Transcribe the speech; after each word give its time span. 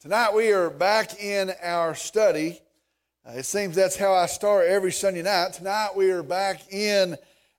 Tonight 0.00 0.32
we 0.32 0.52
are 0.52 0.70
back 0.70 1.20
in 1.20 1.50
our 1.60 1.92
study. 1.96 2.60
Uh, 3.26 3.32
it 3.32 3.44
seems 3.44 3.74
that's 3.74 3.96
how 3.96 4.14
I 4.14 4.26
start 4.26 4.68
every 4.68 4.92
Sunday 4.92 5.22
night. 5.22 5.54
Tonight 5.54 5.88
we 5.96 6.12
are 6.12 6.22
back 6.22 6.72
in 6.72 7.16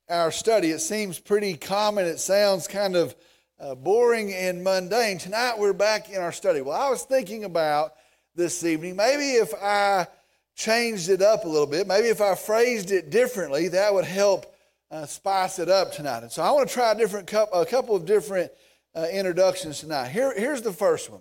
our 0.08 0.32
study. 0.32 0.72
It 0.72 0.80
seems 0.80 1.20
pretty 1.20 1.58
common. 1.58 2.06
It 2.06 2.18
sounds 2.18 2.66
kind 2.66 2.96
of 2.96 3.14
uh, 3.60 3.76
boring 3.76 4.34
and 4.34 4.64
mundane. 4.64 5.18
Tonight 5.18 5.56
we're 5.60 5.74
back 5.74 6.10
in 6.10 6.22
our 6.22 6.32
study. 6.32 6.62
Well, 6.62 6.80
I 6.80 6.90
was 6.90 7.04
thinking 7.04 7.44
about 7.44 7.96
this 8.36 8.64
evening, 8.64 8.96
maybe 8.96 9.32
if 9.32 9.54
I 9.62 10.08
changed 10.56 11.10
it 11.10 11.22
up 11.22 11.44
a 11.44 11.50
little 11.50 11.68
bit, 11.68 11.88
maybe 11.88 12.08
if 12.08 12.22
I 12.22 12.36
phrased 12.36 12.92
it 12.92 13.10
differently, 13.10 13.68
that 13.68 13.94
would 13.94 14.06
help 14.06 14.56
uh, 14.92 15.06
spice 15.08 15.60
it 15.60 15.68
up 15.68 15.92
tonight. 15.92 16.24
And 16.24 16.32
so 16.32 16.42
I 16.42 16.52
want 16.52 16.70
to 16.70 16.74
try 16.74 16.94
a 16.94 16.96
different 16.98 17.30
a 17.34 17.66
couple 17.66 17.98
of 17.98 18.06
different 18.06 18.50
uh, 18.96 19.08
introductions 19.12 19.82
tonight. 19.82 20.08
Here, 20.08 20.34
here's 20.38 20.62
the 20.62 20.72
first 20.72 21.10
one. 21.10 21.20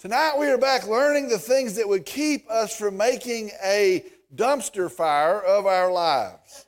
Tonight 0.00 0.38
we 0.38 0.46
are 0.46 0.56
back 0.56 0.86
learning 0.86 1.28
the 1.28 1.38
things 1.38 1.74
that 1.74 1.86
would 1.86 2.06
keep 2.06 2.50
us 2.50 2.74
from 2.74 2.96
making 2.96 3.50
a 3.62 4.02
dumpster 4.34 4.90
fire 4.90 5.42
of 5.42 5.66
our 5.66 5.92
lives. 5.92 6.64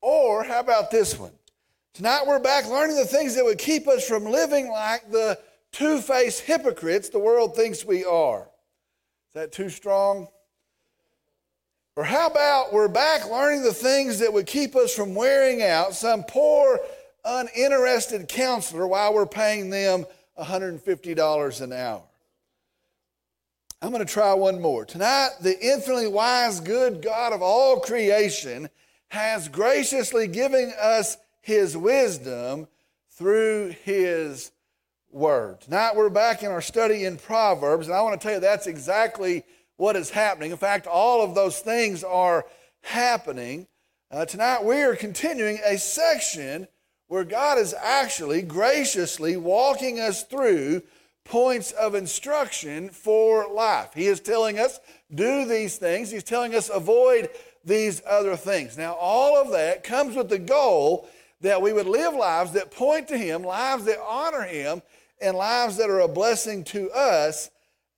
Or 0.00 0.42
how 0.42 0.58
about 0.58 0.90
this 0.90 1.16
one? 1.16 1.30
Tonight 1.94 2.24
we're 2.26 2.40
back 2.40 2.66
learning 2.66 2.96
the 2.96 3.04
things 3.04 3.36
that 3.36 3.44
would 3.44 3.58
keep 3.58 3.86
us 3.86 4.04
from 4.04 4.24
living 4.24 4.70
like 4.70 5.08
the 5.12 5.38
two 5.70 6.00
faced 6.00 6.40
hypocrites 6.40 7.10
the 7.10 7.20
world 7.20 7.54
thinks 7.54 7.84
we 7.84 8.04
are. 8.04 8.40
Is 9.28 9.34
that 9.34 9.52
too 9.52 9.68
strong? 9.68 10.26
Or 11.94 12.02
how 12.02 12.26
about 12.26 12.72
we're 12.72 12.88
back 12.88 13.30
learning 13.30 13.62
the 13.62 13.72
things 13.72 14.18
that 14.18 14.32
would 14.32 14.46
keep 14.46 14.74
us 14.74 14.92
from 14.92 15.14
wearing 15.14 15.62
out 15.62 15.94
some 15.94 16.24
poor, 16.24 16.80
uninterested 17.24 18.26
counselor 18.26 18.88
while 18.88 19.14
we're 19.14 19.26
paying 19.26 19.70
them 19.70 20.06
$150 20.38 21.60
an 21.60 21.72
hour. 21.72 22.02
I'm 23.80 23.90
going 23.90 24.06
to 24.06 24.12
try 24.12 24.32
one 24.34 24.60
more. 24.60 24.84
Tonight, 24.84 25.30
the 25.40 25.58
infinitely 25.58 26.06
wise, 26.06 26.60
good 26.60 27.02
God 27.02 27.32
of 27.32 27.42
all 27.42 27.80
creation 27.80 28.70
has 29.08 29.48
graciously 29.48 30.28
given 30.28 30.72
us 30.80 31.16
his 31.40 31.76
wisdom 31.76 32.68
through 33.10 33.74
his 33.82 34.52
word. 35.10 35.60
Tonight, 35.60 35.96
we're 35.96 36.08
back 36.08 36.42
in 36.42 36.50
our 36.50 36.62
study 36.62 37.04
in 37.04 37.18
Proverbs, 37.18 37.88
and 37.88 37.96
I 37.96 38.02
want 38.02 38.20
to 38.20 38.24
tell 38.24 38.34
you 38.34 38.40
that's 38.40 38.66
exactly 38.66 39.44
what 39.76 39.96
is 39.96 40.10
happening. 40.10 40.52
In 40.52 40.56
fact, 40.56 40.86
all 40.86 41.22
of 41.22 41.34
those 41.34 41.58
things 41.58 42.04
are 42.04 42.46
happening. 42.82 43.66
Uh, 44.10 44.24
tonight, 44.24 44.64
we 44.64 44.80
are 44.82 44.94
continuing 44.94 45.58
a 45.64 45.76
section 45.76 46.68
where 47.12 47.24
God 47.24 47.58
is 47.58 47.74
actually 47.74 48.40
graciously 48.40 49.36
walking 49.36 50.00
us 50.00 50.22
through 50.22 50.80
points 51.24 51.70
of 51.72 51.94
instruction 51.94 52.88
for 52.88 53.52
life. 53.52 53.90
He 53.94 54.06
is 54.06 54.18
telling 54.18 54.58
us, 54.58 54.80
do 55.14 55.44
these 55.44 55.76
things. 55.76 56.10
He's 56.10 56.24
telling 56.24 56.54
us, 56.54 56.70
avoid 56.70 57.28
these 57.66 58.00
other 58.08 58.34
things. 58.34 58.78
Now, 58.78 58.94
all 58.94 59.36
of 59.36 59.52
that 59.52 59.84
comes 59.84 60.16
with 60.16 60.30
the 60.30 60.38
goal 60.38 61.06
that 61.42 61.60
we 61.60 61.74
would 61.74 61.86
live 61.86 62.14
lives 62.14 62.52
that 62.52 62.70
point 62.70 63.08
to 63.08 63.18
Him, 63.18 63.42
lives 63.42 63.84
that 63.84 63.98
honor 64.00 64.44
Him, 64.44 64.80
and 65.20 65.36
lives 65.36 65.76
that 65.76 65.90
are 65.90 66.00
a 66.00 66.08
blessing 66.08 66.64
to 66.64 66.90
us 66.92 67.50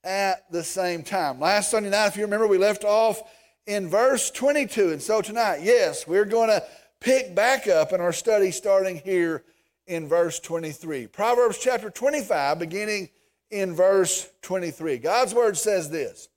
at 0.03 0.51
the 0.51 0.65
same 0.65 1.05
time. 1.05 1.39
Last 1.39 1.71
Sunday 1.71 1.91
night, 1.91 2.09
if 2.09 2.17
you 2.17 2.25
remember, 2.25 2.49
we 2.49 2.59
left 2.59 2.83
off 2.83 3.23
in 3.65 3.89
verse 3.89 4.33
22. 4.33 4.91
And 4.91 5.01
so 5.01 5.23
tonight, 5.23 5.61
yes, 5.63 6.05
we're 6.05 6.25
going 6.25 6.49
to 6.49 6.65
pick 7.05 7.35
back 7.35 7.69
up 7.69 7.93
in 7.93 8.01
our 8.01 8.15
study 8.15 8.51
starting 8.51 8.97
here 8.97 9.45
in 9.87 10.09
verse 10.09 10.41
23. 10.41 11.07
Proverbs 11.07 11.59
chapter 11.59 11.91
25, 11.91 12.59
beginning 12.59 13.11
in 13.51 13.75
verse 13.75 14.27
23. 14.41 14.99
God's 14.99 15.35
word 15.35 15.59
says 15.59 15.91
this 15.91 16.29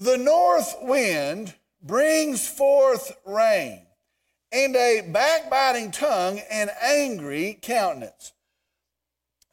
The 0.00 0.18
north 0.18 0.74
wind 0.82 1.54
brings 1.80 2.46
forth 2.46 3.16
rain, 3.24 3.82
and 4.50 4.74
a 4.74 5.08
backbiting 5.12 5.92
tongue 5.92 6.40
and 6.50 6.68
angry 6.82 7.56
countenance. 7.62 8.32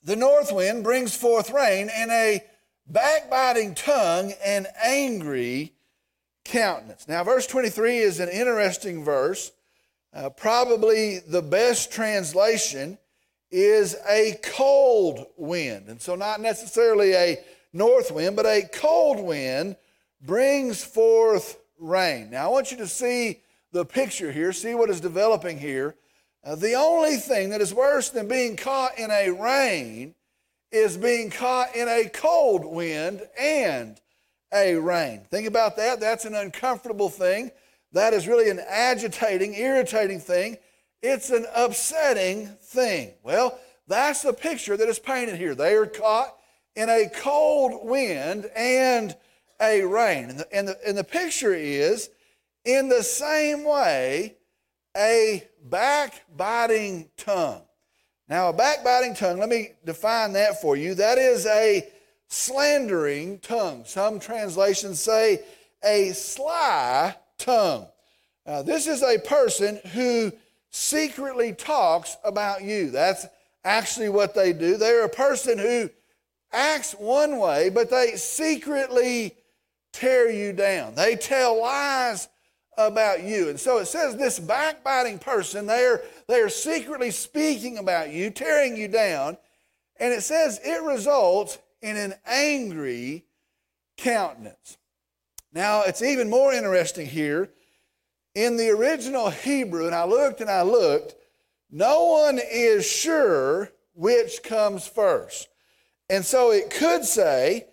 The 0.03 0.15
north 0.15 0.51
wind 0.51 0.83
brings 0.83 1.15
forth 1.15 1.51
rain, 1.51 1.89
and 1.93 2.09
a 2.11 2.43
backbiting 2.87 3.75
tongue 3.75 4.33
and 4.43 4.67
angry 4.83 5.73
countenance. 6.43 7.07
Now, 7.07 7.23
verse 7.23 7.45
23 7.45 7.99
is 7.99 8.19
an 8.19 8.29
interesting 8.29 9.03
verse. 9.03 9.51
Uh, 10.13 10.29
probably 10.29 11.19
the 11.19 11.41
best 11.41 11.91
translation 11.91 12.97
is 13.49 13.95
a 14.07 14.37
cold 14.43 15.25
wind. 15.37 15.87
And 15.87 16.01
so, 16.01 16.15
not 16.15 16.39
necessarily 16.39 17.13
a 17.13 17.39
north 17.71 18.11
wind, 18.11 18.35
but 18.35 18.45
a 18.45 18.61
cold 18.73 19.19
wind 19.19 19.75
brings 20.21 20.83
forth 20.83 21.57
rain. 21.79 22.29
Now, 22.29 22.45
I 22.45 22.47
want 22.49 22.71
you 22.71 22.77
to 22.77 22.87
see 22.87 23.41
the 23.71 23.85
picture 23.85 24.31
here, 24.31 24.53
see 24.53 24.75
what 24.75 24.89
is 24.89 25.01
developing 25.01 25.57
here. 25.57 25.95
Uh, 26.43 26.55
the 26.55 26.73
only 26.73 27.15
thing 27.15 27.49
that 27.49 27.61
is 27.61 27.73
worse 27.73 28.09
than 28.09 28.27
being 28.27 28.55
caught 28.55 28.97
in 28.99 29.09
a 29.09 29.31
rain 29.31 30.13
is 30.71 30.97
being 30.97 31.29
caught 31.31 31.75
in 31.75 31.87
a 31.87 32.09
cold 32.09 32.65
wind 32.65 33.21
and 33.39 33.99
a 34.53 34.75
rain. 34.75 35.21
Think 35.31 35.47
about 35.47 35.77
that. 35.77 35.99
That's 35.99 36.25
an 36.25 36.35
uncomfortable 36.35 37.09
thing. 37.09 37.51
That 37.93 38.13
is 38.13 38.27
really 38.27 38.49
an 38.49 38.59
agitating, 38.67 39.53
irritating 39.53 40.19
thing. 40.19 40.57
It's 41.01 41.29
an 41.29 41.45
upsetting 41.55 42.47
thing. 42.47 43.13
Well, 43.23 43.59
that's 43.87 44.23
the 44.23 44.33
picture 44.33 44.75
that 44.75 44.89
is 44.89 44.99
painted 44.99 45.37
here. 45.37 45.53
They 45.53 45.75
are 45.75 45.85
caught 45.85 46.35
in 46.75 46.89
a 46.89 47.09
cold 47.09 47.87
wind 47.87 48.49
and 48.55 49.15
a 49.61 49.83
rain. 49.83 50.29
And 50.29 50.39
the, 50.39 50.55
and 50.55 50.67
the, 50.67 50.77
and 50.87 50.97
the 50.97 51.03
picture 51.03 51.53
is 51.53 52.09
in 52.65 52.89
the 52.89 53.03
same 53.03 53.63
way, 53.63 54.37
a 54.95 55.43
backbiting 55.63 57.09
tongue. 57.17 57.61
Now, 58.29 58.49
a 58.49 58.53
backbiting 58.53 59.15
tongue, 59.15 59.39
let 59.39 59.49
me 59.49 59.73
define 59.85 60.33
that 60.33 60.61
for 60.61 60.75
you. 60.75 60.95
That 60.95 61.17
is 61.17 61.45
a 61.45 61.87
slandering 62.27 63.39
tongue. 63.39 63.83
Some 63.85 64.19
translations 64.19 64.99
say 64.99 65.43
a 65.83 66.11
sly 66.13 67.15
tongue. 67.43 67.87
Now, 68.45 68.61
this 68.61 68.87
is 68.87 69.03
a 69.03 69.19
person 69.19 69.79
who 69.93 70.31
secretly 70.69 71.53
talks 71.53 72.17
about 72.23 72.63
you. 72.63 72.89
That's 72.89 73.25
actually 73.63 74.09
what 74.09 74.33
they 74.33 74.53
do. 74.53 74.77
They're 74.77 75.05
a 75.05 75.09
person 75.09 75.57
who 75.57 75.89
acts 76.51 76.93
one 76.93 77.37
way, 77.37 77.69
but 77.69 77.89
they 77.89 78.15
secretly 78.15 79.35
tear 79.91 80.31
you 80.31 80.53
down. 80.53 80.95
They 80.95 81.15
tell 81.15 81.61
lies 81.61 82.27
about 82.77 83.23
you. 83.23 83.49
And 83.49 83.59
so 83.59 83.77
it 83.77 83.85
says 83.85 84.15
this 84.15 84.39
backbiting 84.39 85.19
person, 85.19 85.67
they're, 85.67 86.01
they're 86.27 86.49
secretly 86.49 87.11
speaking 87.11 87.77
about 87.77 88.11
you, 88.11 88.29
tearing 88.29 88.75
you 88.75 88.87
down. 88.87 89.37
And 89.99 90.13
it 90.13 90.21
says 90.21 90.59
it 90.63 90.81
results 90.81 91.59
in 91.81 91.97
an 91.97 92.15
angry 92.25 93.25
countenance. 93.97 94.77
Now, 95.53 95.83
it's 95.83 96.01
even 96.01 96.29
more 96.29 96.51
interesting 96.51 97.05
here. 97.05 97.49
In 98.33 98.57
the 98.57 98.69
original 98.71 99.29
Hebrew, 99.29 99.85
and 99.85 99.93
I 99.93 100.05
looked 100.05 100.41
and 100.41 100.49
I 100.49 100.63
looked, 100.63 101.13
no 101.69 102.05
one 102.05 102.39
is 102.39 102.85
sure 102.85 103.71
which 103.93 104.41
comes 104.41 104.87
first. 104.87 105.47
And 106.09 106.25
so 106.25 106.51
it 106.51 106.71
could 106.71 107.05
say, 107.05 107.67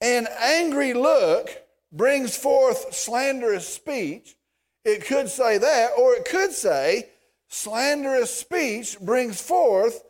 an 0.00 0.28
angry 0.40 0.94
look 0.94 1.50
brings 1.90 2.36
forth 2.36 2.94
slanderous 2.94 3.66
speech. 3.66 4.36
It 4.84 5.04
could 5.04 5.28
say 5.28 5.58
that, 5.58 5.90
or 5.98 6.14
it 6.14 6.24
could 6.24 6.52
say, 6.52 7.08
slanderous 7.48 8.32
speech 8.32 9.00
brings 9.00 9.40
forth 9.40 10.04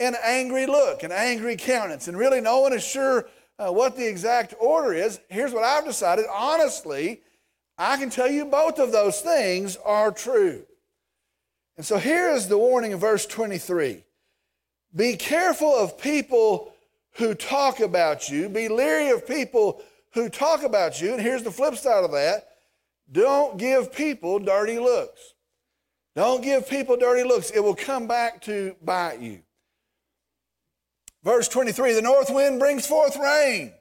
an 0.00 0.16
angry 0.24 0.66
look, 0.66 1.04
an 1.04 1.12
angry 1.12 1.56
countenance. 1.56 2.08
And 2.08 2.18
really, 2.18 2.40
no 2.40 2.60
one 2.60 2.72
is 2.72 2.84
sure 2.84 3.28
uh, 3.58 3.70
what 3.70 3.96
the 3.96 4.06
exact 4.06 4.54
order 4.60 4.92
is, 4.92 5.20
here's 5.28 5.52
what 5.52 5.64
I've 5.64 5.84
decided. 5.84 6.26
Honestly, 6.32 7.22
I 7.78 7.96
can 7.96 8.10
tell 8.10 8.30
you 8.30 8.44
both 8.46 8.78
of 8.78 8.92
those 8.92 9.20
things 9.20 9.76
are 9.84 10.12
true. 10.12 10.64
And 11.76 11.84
so 11.84 11.98
here 11.98 12.30
is 12.30 12.48
the 12.48 12.58
warning 12.58 12.92
in 12.92 12.98
verse 12.98 13.26
23 13.26 14.04
Be 14.94 15.16
careful 15.16 15.74
of 15.74 15.98
people 15.98 16.72
who 17.12 17.34
talk 17.34 17.80
about 17.80 18.28
you, 18.28 18.48
be 18.48 18.68
leery 18.68 19.10
of 19.10 19.26
people 19.26 19.82
who 20.12 20.28
talk 20.28 20.62
about 20.62 21.00
you. 21.00 21.12
And 21.12 21.20
here's 21.20 21.42
the 21.42 21.50
flip 21.50 21.76
side 21.76 22.04
of 22.04 22.12
that 22.12 22.48
don't 23.10 23.58
give 23.58 23.92
people 23.92 24.38
dirty 24.38 24.78
looks. 24.78 25.34
Don't 26.14 26.42
give 26.42 26.68
people 26.68 26.96
dirty 26.96 27.24
looks. 27.24 27.50
It 27.50 27.60
will 27.60 27.74
come 27.74 28.06
back 28.06 28.40
to 28.42 28.74
bite 28.82 29.20
you. 29.20 29.42
Verse 31.26 31.48
23 31.48 31.92
The 31.92 32.02
north 32.02 32.30
wind 32.30 32.60
brings 32.60 32.86
forth 32.86 33.16
rain, 33.16 33.72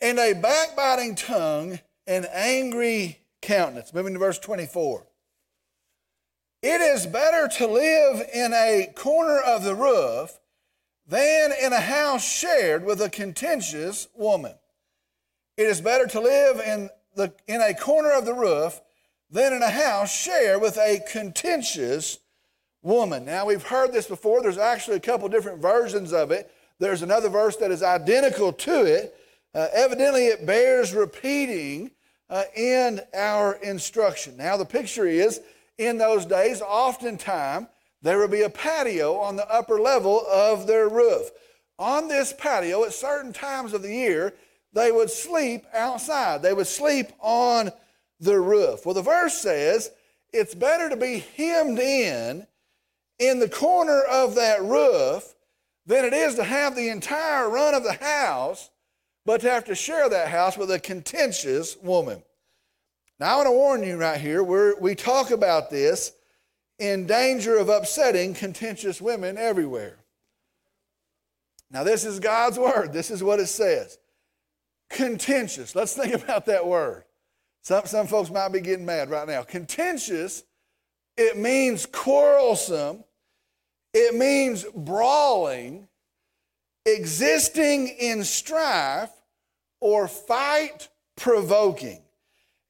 and 0.00 0.18
a 0.18 0.32
backbiting 0.32 1.14
tongue 1.14 1.78
and 2.08 2.26
angry 2.26 3.20
countenance. 3.40 3.94
Moving 3.94 4.14
to 4.14 4.18
verse 4.18 4.40
24. 4.40 5.06
It 6.60 6.80
is 6.80 7.06
better 7.06 7.46
to 7.58 7.68
live 7.68 8.28
in 8.34 8.52
a 8.52 8.92
corner 8.96 9.38
of 9.38 9.62
the 9.62 9.76
roof 9.76 10.40
than 11.06 11.52
in 11.52 11.72
a 11.72 11.80
house 11.80 12.28
shared 12.28 12.84
with 12.84 13.00
a 13.00 13.10
contentious 13.10 14.08
woman. 14.12 14.54
It 15.56 15.68
is 15.68 15.80
better 15.80 16.08
to 16.08 16.20
live 16.20 16.58
in, 16.58 16.90
the, 17.14 17.32
in 17.46 17.60
a 17.60 17.74
corner 17.74 18.10
of 18.10 18.24
the 18.24 18.34
roof 18.34 18.80
than 19.30 19.52
in 19.52 19.62
a 19.62 19.70
house 19.70 20.12
shared 20.12 20.60
with 20.60 20.78
a 20.78 21.00
contentious 21.08 22.18
woman. 22.84 23.24
Now, 23.24 23.46
we've 23.46 23.62
heard 23.62 23.92
this 23.92 24.06
before. 24.06 24.42
There's 24.42 24.58
actually 24.58 24.98
a 24.98 25.00
couple 25.00 25.28
different 25.28 25.60
versions 25.60 26.12
of 26.12 26.30
it. 26.30 26.52
There's 26.78 27.02
another 27.02 27.28
verse 27.28 27.56
that 27.56 27.70
is 27.70 27.82
identical 27.82 28.52
to 28.52 28.84
it. 28.84 29.16
Uh, 29.54 29.68
evidently, 29.72 30.26
it 30.26 30.46
bears 30.46 30.92
repeating 30.92 31.90
uh, 32.28 32.44
in 32.54 33.00
our 33.14 33.54
instruction. 33.54 34.36
Now, 34.36 34.56
the 34.56 34.64
picture 34.64 35.06
is 35.06 35.40
in 35.78 35.98
those 35.98 36.26
days, 36.26 36.60
oftentimes, 36.60 37.66
there 38.02 38.18
would 38.18 38.30
be 38.30 38.42
a 38.42 38.50
patio 38.50 39.16
on 39.16 39.36
the 39.36 39.50
upper 39.50 39.80
level 39.80 40.24
of 40.30 40.66
their 40.66 40.88
roof. 40.88 41.30
On 41.78 42.06
this 42.06 42.34
patio, 42.36 42.84
at 42.84 42.92
certain 42.92 43.32
times 43.32 43.72
of 43.72 43.82
the 43.82 43.92
year, 43.92 44.34
they 44.74 44.92
would 44.92 45.10
sleep 45.10 45.64
outside. 45.72 46.42
They 46.42 46.52
would 46.52 46.66
sleep 46.66 47.06
on 47.20 47.70
the 48.20 48.38
roof. 48.38 48.84
Well, 48.84 48.94
the 48.94 49.02
verse 49.02 49.40
says 49.40 49.90
it's 50.32 50.54
better 50.54 50.88
to 50.90 50.96
be 50.96 51.24
hemmed 51.36 51.78
in 51.78 52.46
in 53.18 53.38
the 53.38 53.48
corner 53.48 54.00
of 54.02 54.34
that 54.34 54.62
roof 54.62 55.34
than 55.86 56.04
it 56.04 56.12
is 56.12 56.34
to 56.36 56.44
have 56.44 56.74
the 56.74 56.88
entire 56.88 57.48
run 57.48 57.74
of 57.74 57.84
the 57.84 57.92
house, 57.92 58.70
but 59.26 59.40
to 59.40 59.50
have 59.50 59.64
to 59.64 59.74
share 59.74 60.08
that 60.08 60.28
house 60.28 60.56
with 60.56 60.70
a 60.70 60.78
contentious 60.78 61.76
woman. 61.82 62.22
Now, 63.20 63.34
I 63.34 63.36
want 63.36 63.46
to 63.46 63.52
warn 63.52 63.82
you 63.82 63.96
right 63.96 64.20
here, 64.20 64.42
we 64.42 64.74
we 64.80 64.94
talk 64.94 65.30
about 65.30 65.70
this 65.70 66.12
in 66.78 67.06
danger 67.06 67.56
of 67.56 67.68
upsetting 67.68 68.34
contentious 68.34 69.00
women 69.00 69.38
everywhere. 69.38 69.98
Now, 71.70 71.84
this 71.84 72.04
is 72.04 72.20
God's 72.20 72.58
word. 72.58 72.92
This 72.92 73.10
is 73.10 73.22
what 73.22 73.40
it 73.40 73.46
says. 73.46 73.98
Contentious. 74.90 75.74
Let's 75.74 75.94
think 75.94 76.14
about 76.22 76.46
that 76.46 76.66
word. 76.66 77.04
Some, 77.62 77.86
some 77.86 78.06
folks 78.06 78.30
might 78.30 78.50
be 78.50 78.60
getting 78.60 78.84
mad 78.84 79.10
right 79.10 79.26
now. 79.26 79.42
Contentious, 79.42 80.44
it 81.16 81.36
means 81.36 81.86
quarrelsome, 81.86 83.04
it 83.92 84.14
means 84.14 84.64
brawling, 84.74 85.88
existing 86.84 87.88
in 87.88 88.24
strife, 88.24 89.10
or 89.80 90.08
fight 90.08 90.88
provoking. 91.16 92.02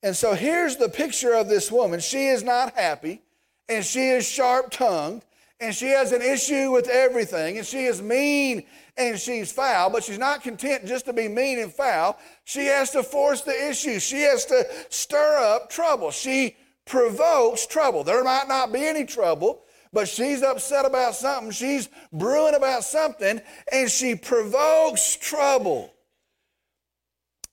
And 0.02 0.14
so 0.14 0.34
here's 0.34 0.76
the 0.76 0.88
picture 0.88 1.32
of 1.32 1.48
this 1.48 1.72
woman. 1.72 2.00
She 2.00 2.26
is 2.26 2.42
not 2.42 2.74
happy 2.74 3.22
and 3.68 3.84
she 3.84 4.10
is 4.10 4.28
sharp 4.28 4.70
tongued 4.70 5.24
and 5.60 5.74
she 5.74 5.86
has 5.86 6.12
an 6.12 6.20
issue 6.20 6.70
with 6.70 6.88
everything 6.88 7.56
and 7.56 7.66
she 7.66 7.84
is 7.84 8.02
mean 8.02 8.64
and 8.96 9.18
she's 9.18 9.50
foul, 9.50 9.90
but 9.90 10.04
she's 10.04 10.18
not 10.18 10.42
content 10.42 10.84
just 10.84 11.06
to 11.06 11.12
be 11.12 11.26
mean 11.26 11.58
and 11.58 11.72
foul. 11.72 12.18
She 12.44 12.66
has 12.66 12.90
to 12.90 13.02
force 13.02 13.40
the 13.40 13.68
issue, 13.70 13.98
she 13.98 14.20
has 14.22 14.44
to 14.46 14.66
stir 14.90 15.38
up 15.38 15.70
trouble. 15.70 16.10
She 16.10 16.56
provokes 16.86 17.66
trouble. 17.66 18.04
There 18.04 18.22
might 18.24 18.48
not 18.48 18.72
be 18.72 18.84
any 18.84 19.04
trouble, 19.04 19.62
but 19.92 20.08
she's 20.08 20.42
upset 20.42 20.84
about 20.84 21.14
something. 21.14 21.50
She's 21.50 21.88
brewing 22.12 22.54
about 22.54 22.84
something 22.84 23.40
and 23.72 23.90
she 23.90 24.14
provokes 24.14 25.16
trouble. 25.16 25.92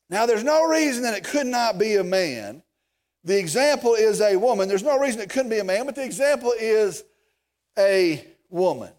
Now, 0.10 0.26
there's 0.26 0.44
no 0.44 0.68
reason 0.68 1.04
that 1.04 1.18
it 1.18 1.24
could 1.24 1.48
not 1.48 1.78
be 1.78 1.96
a 1.96 2.04
man 2.04 2.64
the 3.24 3.38
example 3.38 3.94
is 3.94 4.20
a 4.20 4.36
woman. 4.36 4.68
There's 4.68 4.84
no 4.84 4.98
reason 4.98 5.22
it 5.22 5.30
couldn't 5.30 5.52
be 5.52 5.60
a 5.60 5.64
man, 5.64 5.86
but 5.86 5.96
the 5.96 6.04
example 6.04 6.54
is 6.60 7.04
a 7.78 8.26
woman. 8.50 8.92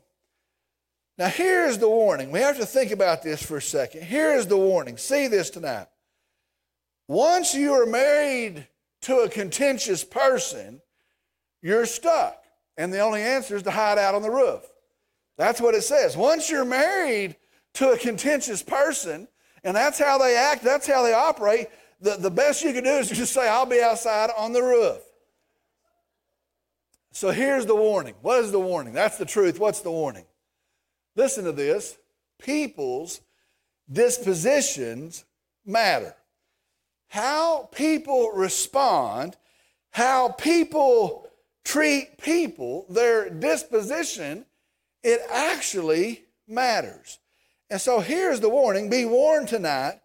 Now, 1.19 1.29
here's 1.29 1.79
the 1.79 1.89
warning. 1.89 2.31
We 2.31 2.41
have 2.41 2.59
to 2.59 2.67
think 2.67 2.93
about 2.93 3.23
this 3.23 3.43
for 3.43 3.57
a 3.57 3.63
second. 3.63 4.05
Here 4.05 4.33
is 4.35 4.47
the 4.47 4.57
warning. 4.57 4.97
See 4.97 5.27
this 5.27 5.51
tonight. 5.51 5.89
Once 7.09 7.55
you 7.55 7.73
are 7.73 7.87
married 7.87 8.67
to 9.03 9.19
a 9.19 9.29
contentious 9.29 10.05
person, 10.05 10.81
you're 11.61 11.87
stuck. 11.87 12.43
And 12.77 12.93
the 12.93 13.01
only 13.01 13.21
answer 13.21 13.57
is 13.57 13.63
to 13.65 13.71
hide 13.71 13.99
out 13.99 14.15
on 14.15 14.23
the 14.23 14.31
roof. 14.31 14.63
That's 15.37 15.61
what 15.61 15.75
it 15.75 15.83
says. 15.83 16.17
Once 16.17 16.51
you're 16.51 16.65
married 16.65 17.37
to 17.75 17.91
a 17.91 17.99
contentious 17.99 18.63
person, 18.63 19.29
and 19.65 19.77
that's 19.77 19.99
how 19.99 20.19
they 20.19 20.37
act, 20.37 20.63
that's 20.63 20.87
how 20.87 21.03
they 21.03 21.13
operate, 21.13 21.69
the, 22.01 22.17
the 22.17 22.31
best 22.31 22.63
you 22.63 22.73
can 22.73 22.85
do 22.85 22.91
is 22.91 23.09
just 23.13 23.33
say, 23.33 23.49
I'll 23.49 23.67
be 23.67 23.81
outside 23.81 24.31
on 24.37 24.53
the 24.53 24.63
roof. 24.63 25.03
So 27.13 27.31
here's 27.31 27.67
the 27.67 27.77
warning. 27.77 28.15
What 28.23 28.43
is 28.43 28.53
the 28.53 28.61
warning? 28.61 28.95
That's 28.95 29.19
the 29.19 29.27
truth. 29.27 29.59
What's 29.59 29.81
the 29.81 29.91
warning? 29.91 30.25
Listen 31.15 31.45
to 31.45 31.53
this. 31.53 31.99
People's 32.39 33.21
dispositions 33.91 35.25
matter. 35.65 36.15
How 37.13 37.69
people 37.73 38.31
respond, 38.31 39.37
how 39.91 40.31
people 40.31 41.29
treat 41.63 42.17
people, 42.17 42.87
their 42.89 43.29
disposition, 43.29 44.47
it 45.03 45.21
actually 45.31 46.25
matters. 46.49 47.19
And 47.69 47.79
so 47.79 48.01
here's 48.01 48.41
the 48.41 48.49
warning 48.49 48.89
be 48.89 49.05
warned 49.05 49.49
tonight 49.49 50.01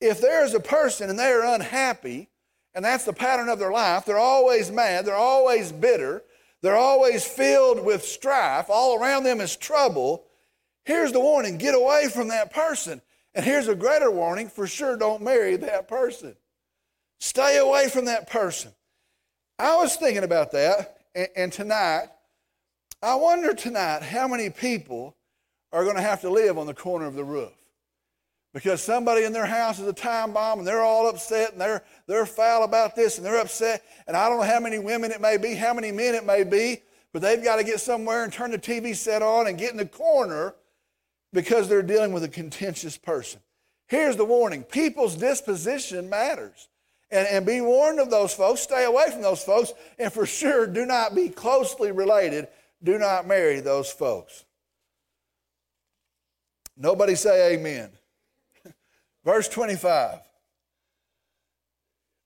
if 0.00 0.20
there 0.20 0.44
is 0.44 0.54
a 0.54 0.60
person 0.60 1.10
and 1.10 1.18
they 1.18 1.32
are 1.32 1.52
unhappy, 1.52 2.28
and 2.76 2.84
that's 2.84 3.04
the 3.04 3.12
pattern 3.12 3.48
of 3.48 3.58
their 3.58 3.72
life, 3.72 4.04
they're 4.04 4.16
always 4.16 4.70
mad, 4.70 5.04
they're 5.04 5.16
always 5.16 5.72
bitter, 5.72 6.22
they're 6.62 6.76
always 6.76 7.24
filled 7.24 7.84
with 7.84 8.04
strife, 8.04 8.66
all 8.68 9.02
around 9.02 9.24
them 9.24 9.40
is 9.40 9.56
trouble. 9.56 10.26
Here's 10.84 11.10
the 11.10 11.18
warning 11.18 11.58
get 11.58 11.74
away 11.74 12.06
from 12.08 12.28
that 12.28 12.54
person. 12.54 13.02
And 13.36 13.44
here's 13.44 13.68
a 13.68 13.74
greater 13.74 14.10
warning 14.10 14.48
for 14.48 14.66
sure 14.66 14.96
don't 14.96 15.22
marry 15.22 15.56
that 15.56 15.88
person. 15.88 16.34
Stay 17.20 17.58
away 17.58 17.90
from 17.90 18.06
that 18.06 18.30
person. 18.30 18.72
I 19.58 19.76
was 19.76 19.94
thinking 19.96 20.24
about 20.24 20.52
that, 20.52 20.98
and, 21.36 21.52
tonight, 21.52 22.06
I 23.02 23.14
wonder 23.14 23.54
tonight 23.54 24.02
how 24.02 24.26
many 24.26 24.50
people 24.50 25.16
are 25.70 25.84
going 25.84 25.96
to 25.96 26.02
have 26.02 26.22
to 26.22 26.30
live 26.30 26.56
on 26.58 26.66
the 26.66 26.74
corner 26.74 27.06
of 27.06 27.14
the 27.14 27.24
roof 27.24 27.52
because 28.54 28.82
somebody 28.82 29.24
in 29.24 29.32
their 29.32 29.46
house 29.46 29.78
is 29.78 29.86
a 29.86 29.92
time 29.92 30.32
bomb 30.32 30.58
and 30.58 30.68
they're 30.68 30.82
all 30.82 31.08
upset 31.08 31.52
and 31.52 31.60
they're, 31.60 31.82
they're 32.06 32.26
foul 32.26 32.64
about 32.64 32.96
this 32.96 33.18
and 33.18 33.26
they're 33.26 33.40
upset. 33.40 33.82
And 34.06 34.16
I 34.16 34.28
don't 34.28 34.38
know 34.38 34.46
how 34.46 34.60
many 34.60 34.78
women 34.78 35.10
it 35.10 35.20
may 35.20 35.36
be, 35.36 35.54
how 35.54 35.74
many 35.74 35.92
men 35.92 36.14
it 36.14 36.24
may 36.24 36.42
be, 36.42 36.82
but 37.12 37.20
they've 37.20 37.42
got 37.42 37.56
to 37.56 37.64
get 37.64 37.80
somewhere 37.80 38.24
and 38.24 38.32
turn 38.32 38.50
the 38.50 38.58
TV 38.58 38.94
set 38.94 39.22
on 39.22 39.46
and 39.46 39.58
get 39.58 39.72
in 39.72 39.76
the 39.76 39.86
corner 39.86 40.54
because 41.36 41.68
they're 41.68 41.82
dealing 41.82 42.12
with 42.12 42.24
a 42.24 42.28
contentious 42.28 42.96
person. 42.96 43.40
Here's 43.88 44.16
the 44.16 44.24
warning 44.24 44.64
people's 44.64 45.14
disposition 45.14 46.08
matters. 46.08 46.68
And, 47.10 47.28
and 47.28 47.46
be 47.46 47.60
warned 47.60 48.00
of 48.00 48.10
those 48.10 48.34
folks, 48.34 48.62
stay 48.62 48.84
away 48.84 49.10
from 49.12 49.22
those 49.22 49.44
folks, 49.44 49.72
and 49.96 50.12
for 50.12 50.26
sure 50.26 50.66
do 50.66 50.84
not 50.84 51.14
be 51.14 51.28
closely 51.28 51.92
related. 51.92 52.48
Do 52.82 52.98
not 52.98 53.28
marry 53.28 53.60
those 53.60 53.92
folks. 53.92 54.44
Nobody 56.76 57.14
say 57.14 57.54
amen. 57.54 57.90
Verse 59.24 59.48
25. 59.48 60.18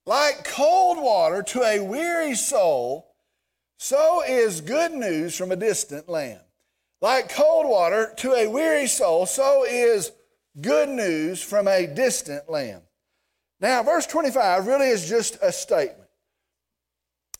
Like 0.07 0.45
cold 0.45 0.97
water 1.02 1.43
to 1.43 1.62
a 1.62 1.81
weary 1.81 2.37
soul, 2.37 3.12
so 3.76 4.23
is 4.26 4.61
good 4.61 4.93
news 4.93 5.37
from 5.37 5.52
a 5.52 5.57
distant 5.57 6.09
land. 6.09 6.40
Like 7.00 7.33
cold 7.33 7.66
water 7.66 8.12
to 8.19 8.33
a 8.33 8.47
weary 8.47 8.87
soul, 8.87 9.26
so 9.26 9.64
is 9.64 10.12
good 10.61 10.88
news 10.88 11.42
from 11.42 11.66
a 11.66 11.87
distant 11.87 12.50
land. 12.50 12.83
Now, 13.61 13.83
verse 13.83 14.07
25 14.07 14.66
really 14.66 14.88
is 14.88 15.09
just 15.09 15.38
a 15.42 15.52
statement. 15.52 16.09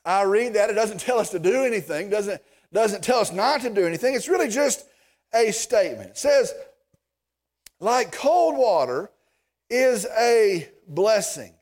I 0.05 0.23
read 0.23 0.55
that, 0.55 0.71
it 0.71 0.75
doesn't 0.75 1.01
tell 1.01 1.19
us 1.19 1.31
to 1.31 1.39
do 1.39 1.65
anything, 1.65 2.09
doesn't, 2.09 2.41
doesn't 2.73 3.03
tell 3.03 3.19
us 3.19 3.33
not 3.33 3.61
to 3.63 3.71
do 3.71 3.87
anything. 3.87 4.15
It's 4.15 4.29
really 4.29 4.49
just 4.49 4.87
a 5.35 5.51
statement. 5.51 6.11
It 6.11 6.19
says, 6.19 6.55
like 7.81 8.13
cold 8.13 8.57
water 8.57 9.11
is 9.69 10.07
a 10.19 10.69
blessing, 10.89 11.55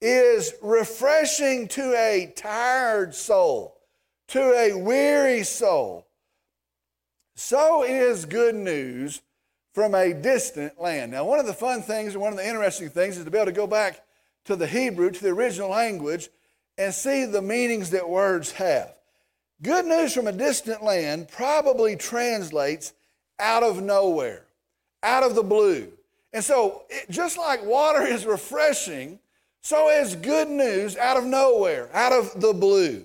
is 0.00 0.52
refreshing 0.62 1.68
to 1.68 1.94
a 1.94 2.32
tired 2.36 3.14
soul, 3.14 3.76
to 4.28 4.40
a 4.40 4.74
weary 4.74 5.42
soul. 5.42 6.05
So 7.36 7.84
is 7.84 8.24
good 8.24 8.54
news 8.54 9.20
from 9.74 9.94
a 9.94 10.14
distant 10.14 10.80
land. 10.80 11.12
Now, 11.12 11.24
one 11.24 11.38
of 11.38 11.46
the 11.46 11.52
fun 11.52 11.82
things 11.82 12.14
and 12.14 12.22
one 12.22 12.32
of 12.32 12.38
the 12.38 12.48
interesting 12.48 12.88
things 12.88 13.18
is 13.18 13.24
to 13.24 13.30
be 13.30 13.36
able 13.36 13.46
to 13.46 13.52
go 13.52 13.66
back 13.66 14.02
to 14.46 14.56
the 14.56 14.66
Hebrew, 14.66 15.10
to 15.10 15.22
the 15.22 15.30
original 15.30 15.68
language, 15.68 16.30
and 16.78 16.92
see 16.94 17.24
the 17.26 17.42
meanings 17.42 17.90
that 17.90 18.08
words 18.08 18.52
have. 18.52 18.94
Good 19.62 19.84
news 19.84 20.14
from 20.14 20.26
a 20.26 20.32
distant 20.32 20.82
land 20.82 21.28
probably 21.28 21.94
translates 21.94 22.94
out 23.38 23.62
of 23.62 23.82
nowhere, 23.82 24.44
out 25.02 25.22
of 25.22 25.34
the 25.34 25.42
blue. 25.42 25.92
And 26.32 26.42
so, 26.42 26.82
it, 26.88 27.10
just 27.10 27.38
like 27.38 27.64
water 27.64 28.02
is 28.06 28.26
refreshing, 28.26 29.18
so 29.62 29.90
is 29.90 30.14
good 30.14 30.48
news 30.48 30.96
out 30.96 31.16
of 31.16 31.24
nowhere, 31.24 31.90
out 31.92 32.12
of 32.12 32.40
the 32.40 32.52
blue. 32.52 33.04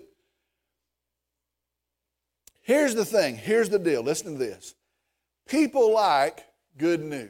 Here's 2.62 2.96
the 2.96 3.06
thing 3.06 3.36
here's 3.36 3.70
the 3.70 3.80
deal. 3.80 4.04
Listen 4.04 4.34
to 4.34 4.40
this. 4.40 4.76
people 5.48 5.94
like 5.94 6.46
good 6.78 7.02
news. 7.02 7.30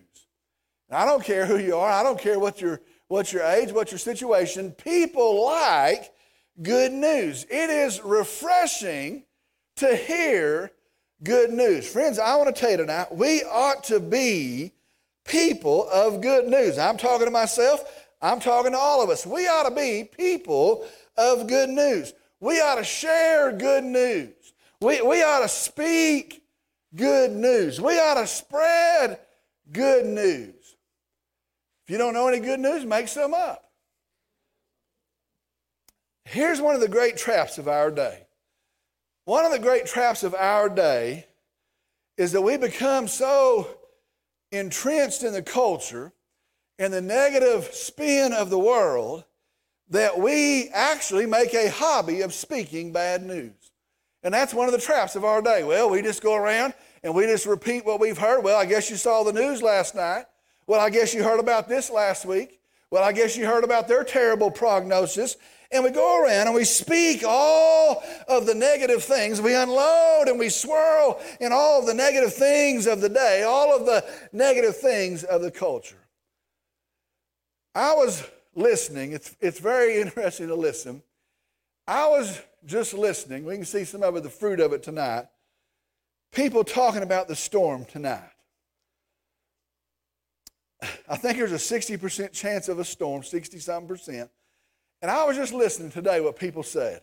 And 0.90 0.98
I 0.98 1.06
don't 1.06 1.24
care 1.24 1.46
who 1.46 1.58
you 1.58 1.76
are, 1.78 1.90
I 1.90 2.04
don't 2.04 2.20
care 2.20 2.40
what 2.40 2.62
your, 2.62 2.82
what 3.08 3.34
your 3.34 3.44
age, 3.44 3.72
what 3.72 3.92
your 3.92 4.00
situation, 4.00 4.72
people 4.72 5.44
like 5.46 6.12
good 6.62 6.92
news. 6.92 7.46
It 7.50 7.70
is 7.70 8.02
refreshing 8.04 9.24
to 9.78 9.96
hear 9.96 10.72
good 11.24 11.50
news. 11.50 11.88
Friends, 11.88 12.20
I 12.20 12.36
want 12.36 12.54
to 12.54 12.60
tell 12.60 12.72
you 12.72 12.78
tonight, 12.78 13.16
we 13.16 13.42
ought 13.44 13.84
to 13.86 14.00
be 14.00 14.74
people 15.26 15.88
of 15.90 16.22
good 16.22 16.46
news. 16.48 16.78
I'm 16.78 16.98
talking 16.98 17.26
to 17.26 17.32
myself, 17.32 17.84
I'm 18.22 18.40
talking 18.40 18.74
to 18.74 18.78
all 18.78 19.02
of 19.02 19.10
us. 19.10 19.26
We 19.26 19.48
ought 19.48 19.68
to 19.68 19.76
be 19.76 20.04
people 20.16 20.86
of 21.18 21.48
good 21.48 21.70
news. 21.70 22.14
We 22.40 22.60
ought 22.60 22.76
to 22.76 22.84
share 22.84 23.52
good 23.52 23.84
news. 23.84 24.34
We, 24.82 25.02
we 25.02 25.22
ought 25.22 25.42
to 25.42 25.48
speak 25.48 26.44
good 26.96 27.32
news. 27.32 27.80
We 27.80 28.00
ought 28.00 28.16
to 28.16 28.28
spread 28.28 29.20
good 29.72 30.06
news. 30.06 30.56
If 31.86 31.92
you 31.92 31.98
don't 31.98 32.14
know 32.14 32.28
any 32.28 32.40
good 32.40 32.60
news, 32.60 32.84
make 32.84 33.08
some 33.08 33.34
up. 33.34 33.64
Here's 36.26 36.62
one 36.62 36.76
of 36.76 36.82
the 36.82 36.88
great 36.88 37.18
traps 37.18 37.58
of 37.58 37.68
our 37.68 37.92
day. 37.92 38.26
One 39.26 39.46
of 39.46 39.52
the 39.52 39.60
great 39.60 39.86
traps 39.86 40.24
of 40.24 40.34
our 40.34 40.68
day 40.68 41.26
is 42.18 42.32
that 42.32 42.42
we 42.42 42.58
become 42.58 43.08
so 43.08 43.68
entrenched 44.52 45.24
in 45.24 45.34
the 45.34 45.44
culture 45.44 46.12
and 46.80 46.92
the 46.92 47.02
negative 47.02 47.66
spin 47.74 48.34
of 48.34 48.50
the 48.50 48.60
world 48.60 49.26
that 49.90 50.20
we 50.20 50.70
actually 50.70 51.26
make 51.26 51.54
a 51.54 51.70
hobby 51.70 52.22
of 52.22 52.34
speaking 52.34 52.92
bad 52.92 53.24
news. 53.24 53.61
And 54.24 54.34
that's 54.34 54.54
one 54.54 54.68
of 54.68 54.74
the 54.74 54.80
traps 54.80 55.16
of 55.16 55.26
our 55.26 55.42
day. 55.42 55.64
Well, 55.64 55.90
we 55.90 56.02
just 56.02 56.22
go 56.22 56.36
around 56.36 56.74
and 57.04 57.16
we 57.16 57.26
just 57.26 57.46
repeat 57.46 57.86
what 57.86 58.00
we've 58.00 58.18
heard. 58.18 58.44
Well, 58.44 58.60
I 58.60 58.66
guess 58.66 58.90
you 58.90 58.96
saw 58.96 59.24
the 59.24 59.34
news 59.34 59.62
last 59.62 59.96
night. 59.96 60.26
Well, 60.68 60.80
I 60.80 60.90
guess 60.90 61.14
you 61.14 61.24
heard 61.24 61.40
about 61.40 61.68
this 61.68 61.90
last 61.90 62.26
week. 62.26 62.60
Well, 62.92 63.04
I 63.04 63.14
guess 63.14 63.36
you 63.36 63.46
heard 63.46 63.64
about 63.64 63.88
their 63.88 64.04
terrible 64.04 64.52
prognosis. 64.52 65.38
And 65.72 65.84
we 65.84 65.90
go 65.90 66.22
around 66.22 66.48
and 66.48 66.56
we 66.56 66.66
speak 66.66 67.24
all 67.26 68.04
of 68.28 68.46
the 68.46 68.54
negative 68.54 69.04
things. 69.04 69.42
We 69.42 69.56
unload 69.56 70.28
and 70.28 70.38
we 70.38 70.50
swirl 70.50 71.22
in 71.40 71.54
all 71.54 71.80
of 71.80 71.88
the 71.88 71.94
negative 71.94 72.34
things 72.34 72.88
of 72.88 73.00
the 73.00 73.10
day, 73.10 73.44
all 73.44 73.76
of 73.76 73.86
the 73.86 74.06
negative 74.34 74.76
things 74.76 75.24
of 75.24 75.42
the 75.42 75.50
culture. 75.50 75.96
I 77.74 77.94
was 77.94 78.28
listening. 78.54 79.14
It's, 79.14 79.36
it's 79.40 79.60
very 79.60 79.98
interesting 80.02 80.48
to 80.48 80.56
listen. 80.56 81.02
I 81.88 82.08
was 82.08 82.42
just 82.66 82.94
listening. 82.94 83.46
We 83.46 83.56
can 83.56 83.66
see 83.66 83.84
some 83.84 84.04
of 84.04 84.16
it, 84.16 84.24
the 84.24 84.30
fruit 84.30 84.60
of 84.60 84.74
it 84.74 84.84
tonight. 84.84 85.26
People 86.32 86.64
talking 86.64 87.04
about 87.04 87.28
the 87.28 87.36
storm 87.36 87.86
tonight. 87.86 88.32
I 91.10 91.18
think 91.18 91.38
there's 91.38 91.52
a 91.52 91.56
60% 91.56 92.32
chance 92.32 92.70
of 92.70 92.80
a 92.80 92.86
storm, 92.86 93.24
60 93.24 93.60
something 93.60 93.88
percent. 93.88 94.30
And 95.02 95.12
I 95.12 95.26
was 95.26 95.36
just 95.36 95.54
listening 95.54 95.92
today 95.92 96.22
what 96.22 96.38
people 96.38 96.64
said. 96.64 97.02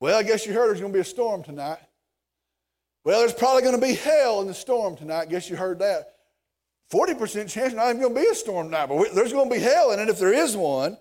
Well, 0.00 0.18
I 0.18 0.22
guess 0.22 0.46
you 0.46 0.52
heard 0.52 0.68
there's 0.68 0.80
going 0.80 0.92
to 0.92 0.96
be 0.96 1.02
a 1.02 1.04
storm 1.04 1.42
tonight. 1.42 1.78
Well, 3.04 3.20
there's 3.20 3.32
probably 3.32 3.62
going 3.62 3.80
to 3.80 3.86
be 3.86 3.94
hell 3.94 4.40
in 4.40 4.46
the 4.46 4.54
storm 4.54 4.96
tonight. 4.96 5.22
I 5.22 5.26
Guess 5.26 5.48
you 5.48 5.56
heard 5.56 5.78
that. 5.78 6.14
40% 6.92 7.48
chance 7.48 7.72
not 7.72 7.88
even 7.88 8.00
going 8.00 8.14
to 8.14 8.20
be 8.20 8.26
a 8.26 8.34
storm 8.34 8.66
tonight, 8.66 8.86
but 8.86 9.14
there's 9.14 9.32
going 9.32 9.48
to 9.48 9.54
be 9.54 9.60
hell 9.60 9.92
in 9.92 10.00
it 10.00 10.08
if 10.08 10.18
there 10.18 10.32
is 10.32 10.56
one. 10.56 10.98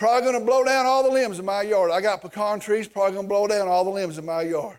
Probably 0.00 0.22
going 0.22 0.40
to 0.40 0.46
blow 0.46 0.64
down 0.64 0.86
all 0.86 1.02
the 1.02 1.10
limbs 1.10 1.38
in 1.38 1.44
my 1.44 1.60
yard. 1.60 1.90
I 1.90 2.00
got 2.00 2.22
pecan 2.22 2.58
trees, 2.58 2.88
probably 2.88 3.12
going 3.12 3.26
to 3.26 3.28
blow 3.28 3.46
down 3.46 3.68
all 3.68 3.84
the 3.84 3.90
limbs 3.90 4.16
in 4.16 4.24
my 4.24 4.40
yard. 4.40 4.78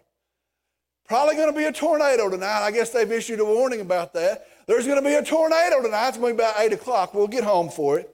Probably 1.08 1.36
going 1.36 1.54
to 1.54 1.56
be 1.56 1.66
a 1.66 1.72
tornado 1.72 2.28
tonight. 2.28 2.66
I 2.66 2.72
guess 2.72 2.90
they've 2.90 3.12
issued 3.12 3.40
a 3.40 3.46
warning 3.46 3.82
about 3.82 4.16
that. 4.16 4.48
There's 4.66 4.88
going 4.88 4.98
to 4.98 5.08
be 5.08 5.14
a 5.14 5.24
tornado 5.24 5.80
tonight. 5.80 6.08
It's 6.08 6.18
going 6.18 6.36
to 6.36 6.38
be 6.38 6.44
about 6.44 6.60
8 6.60 6.74
o'clock. 6.74 7.14
We'll 7.14 7.28
get 7.28 7.44
home 7.44 7.70
for 7.70 8.00
it. 8.00 8.10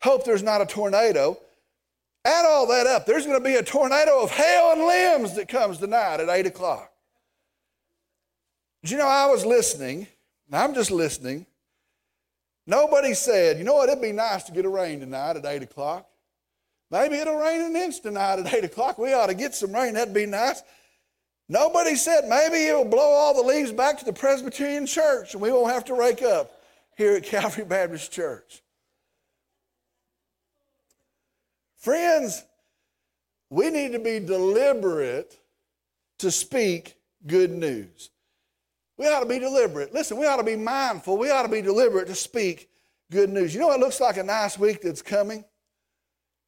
Hope 0.00 0.24
there's 0.24 0.42
not 0.42 0.62
a 0.62 0.66
tornado. 0.66 1.36
Add 2.24 2.46
all 2.46 2.66
that 2.68 2.86
up. 2.86 3.04
There's 3.04 3.26
going 3.26 3.38
to 3.38 3.44
be 3.44 3.56
a 3.56 3.62
tornado 3.62 4.22
of 4.22 4.30
hail 4.30 4.72
and 4.72 4.84
limbs 4.86 5.36
that 5.36 5.48
comes 5.48 5.76
tonight 5.76 6.20
at 6.20 6.30
8 6.30 6.46
o'clock. 6.46 6.90
You 8.84 8.96
know 8.96 9.06
I 9.06 9.26
was 9.26 9.44
listening? 9.44 10.06
I'm 10.50 10.72
just 10.72 10.90
listening. 10.90 11.44
Nobody 12.66 13.14
said, 13.14 13.58
you 13.58 13.64
know 13.64 13.74
what, 13.74 13.88
it'd 13.88 14.02
be 14.02 14.12
nice 14.12 14.42
to 14.44 14.52
get 14.52 14.64
a 14.64 14.68
rain 14.68 15.00
tonight 15.00 15.36
at 15.36 15.46
8 15.46 15.62
o'clock. 15.62 16.08
Maybe 16.90 17.16
it'll 17.16 17.36
rain 17.36 17.60
an 17.60 17.76
inch 17.76 18.00
tonight 18.00 18.40
at 18.40 18.52
8 18.54 18.64
o'clock. 18.64 18.98
We 18.98 19.12
ought 19.12 19.26
to 19.26 19.34
get 19.34 19.54
some 19.54 19.72
rain. 19.72 19.94
That'd 19.94 20.14
be 20.14 20.26
nice. 20.26 20.62
Nobody 21.48 21.94
said 21.94 22.28
maybe 22.28 22.66
it'll 22.66 22.84
blow 22.84 23.08
all 23.08 23.34
the 23.34 23.48
leaves 23.48 23.70
back 23.70 23.98
to 23.98 24.04
the 24.04 24.12
Presbyterian 24.12 24.84
church 24.84 25.32
and 25.32 25.40
we 25.40 25.52
won't 25.52 25.72
have 25.72 25.84
to 25.84 25.94
rake 25.94 26.22
up 26.22 26.50
here 26.96 27.14
at 27.14 27.22
Calvary 27.24 27.64
Baptist 27.64 28.10
Church. 28.10 28.62
Friends, 31.76 32.44
we 33.48 33.70
need 33.70 33.92
to 33.92 34.00
be 34.00 34.18
deliberate 34.18 35.38
to 36.18 36.32
speak 36.32 36.96
good 37.26 37.52
news. 37.52 38.10
We 38.98 39.06
ought 39.06 39.20
to 39.20 39.26
be 39.26 39.38
deliberate. 39.38 39.92
Listen, 39.92 40.16
we 40.16 40.26
ought 40.26 40.36
to 40.36 40.44
be 40.44 40.56
mindful. 40.56 41.18
We 41.18 41.30
ought 41.30 41.42
to 41.42 41.48
be 41.48 41.62
deliberate 41.62 42.06
to 42.08 42.14
speak 42.14 42.70
good 43.10 43.30
news. 43.30 43.54
You 43.54 43.60
know 43.60 43.68
what 43.68 43.80
looks 43.80 44.00
like 44.00 44.16
a 44.16 44.22
nice 44.22 44.58
week 44.58 44.82
that's 44.82 45.02
coming? 45.02 45.44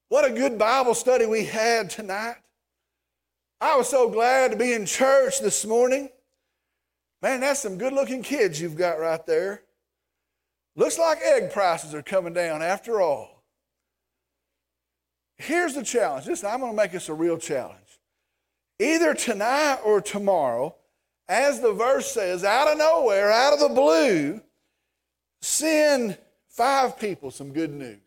What 0.08 0.24
a 0.24 0.32
good 0.32 0.58
Bible 0.58 0.94
study 0.94 1.26
we 1.26 1.44
had 1.44 1.90
tonight. 1.90 2.36
I 3.60 3.76
was 3.76 3.88
so 3.88 4.08
glad 4.08 4.52
to 4.52 4.56
be 4.56 4.72
in 4.72 4.86
church 4.86 5.40
this 5.40 5.66
morning. 5.66 6.08
Man, 7.20 7.40
that's 7.40 7.60
some 7.60 7.76
good 7.76 7.92
looking 7.92 8.22
kids 8.22 8.60
you've 8.60 8.76
got 8.76 8.98
right 8.98 9.24
there. 9.26 9.62
Looks 10.76 10.98
like 10.98 11.18
egg 11.20 11.52
prices 11.52 11.92
are 11.92 12.02
coming 12.02 12.32
down 12.32 12.62
after 12.62 13.00
all. 13.00 13.42
Here's 15.36 15.74
the 15.74 15.82
challenge. 15.82 16.26
Listen, 16.26 16.48
I'm 16.50 16.60
going 16.60 16.72
to 16.72 16.76
make 16.76 16.92
this 16.92 17.08
a 17.08 17.14
real 17.14 17.36
challenge. 17.36 17.98
Either 18.78 19.12
tonight 19.12 19.80
or 19.84 20.00
tomorrow, 20.00 20.76
as 21.28 21.60
the 21.60 21.72
verse 21.72 22.10
says, 22.10 22.44
out 22.44 22.68
of 22.68 22.78
nowhere, 22.78 23.30
out 23.30 23.52
of 23.52 23.60
the 23.60 23.68
blue, 23.68 24.40
send 25.40 26.16
five 26.48 26.98
people 26.98 27.30
some 27.30 27.52
good 27.52 27.72
news. 27.72 27.98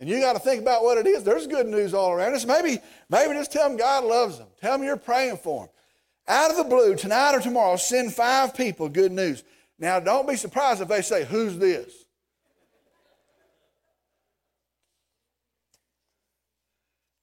And 0.00 0.08
you 0.08 0.20
got 0.20 0.34
to 0.34 0.38
think 0.38 0.62
about 0.62 0.84
what 0.84 0.96
it 0.96 1.06
is. 1.06 1.24
There's 1.24 1.46
good 1.46 1.66
news 1.66 1.92
all 1.92 2.12
around 2.12 2.34
us. 2.34 2.46
Maybe, 2.46 2.78
maybe 3.10 3.34
just 3.34 3.52
tell 3.52 3.68
them 3.68 3.76
God 3.76 4.04
loves 4.04 4.38
them. 4.38 4.48
Tell 4.60 4.76
them 4.78 4.86
you're 4.86 4.96
praying 4.96 5.38
for 5.38 5.64
them. 5.64 5.68
Out 6.28 6.50
of 6.50 6.56
the 6.56 6.64
blue, 6.64 6.94
tonight 6.94 7.34
or 7.34 7.40
tomorrow, 7.40 7.76
send 7.76 8.14
five 8.14 8.54
people 8.54 8.88
good 8.88 9.12
news. 9.12 9.42
Now, 9.78 9.98
don't 9.98 10.28
be 10.28 10.36
surprised 10.36 10.80
if 10.80 10.88
they 10.88 11.02
say, 11.02 11.24
Who's 11.24 11.58
this? 11.58 12.04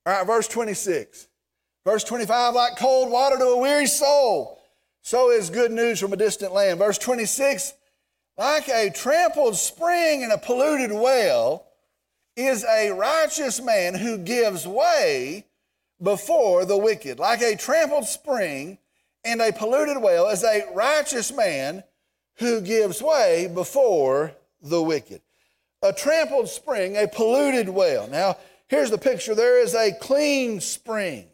All 0.05 0.13
right, 0.13 0.27
verse 0.27 0.47
26. 0.47 1.27
Verse 1.85 2.03
25, 2.03 2.55
like 2.55 2.77
cold 2.77 3.11
water 3.11 3.37
to 3.37 3.45
a 3.45 3.57
weary 3.59 3.85
soul, 3.85 4.54
so 5.05 5.29
is 5.29 5.51
good 5.51 5.71
news 5.71 5.99
from 5.99 6.13
a 6.13 6.17
distant 6.17 6.51
land. 6.51 6.79
Verse 6.79 6.97
26, 6.97 7.73
like 8.39 8.67
a 8.69 8.89
trampled 8.89 9.55
spring 9.55 10.23
in 10.23 10.31
a 10.31 10.37
polluted 10.39 10.91
well, 10.91 11.67
is 12.35 12.65
a 12.65 12.89
righteous 12.89 13.61
man 13.61 13.93
who 13.93 14.17
gives 14.17 14.65
way 14.65 15.45
before 16.01 16.65
the 16.65 16.75
wicked. 16.75 17.19
Like 17.19 17.43
a 17.43 17.55
trampled 17.55 18.05
spring 18.05 18.79
and 19.23 19.41
a 19.41 19.53
polluted 19.53 20.01
well 20.01 20.27
is 20.29 20.43
a 20.43 20.65
righteous 20.73 21.31
man 21.31 21.83
who 22.39 22.59
gives 22.59 22.99
way 22.99 23.47
before 23.53 24.33
the 24.59 24.81
wicked. 24.81 25.21
A 25.83 25.93
trampled 25.93 26.49
spring, 26.49 26.97
a 26.97 27.07
polluted 27.07 27.69
well. 27.69 28.07
Now, 28.07 28.37
here's 28.69 28.89
the 28.89 28.97
picture 28.97 29.35
there 29.35 29.61
is 29.61 29.75
a 29.75 29.91
clean 30.01 30.61
spring, 30.61 31.27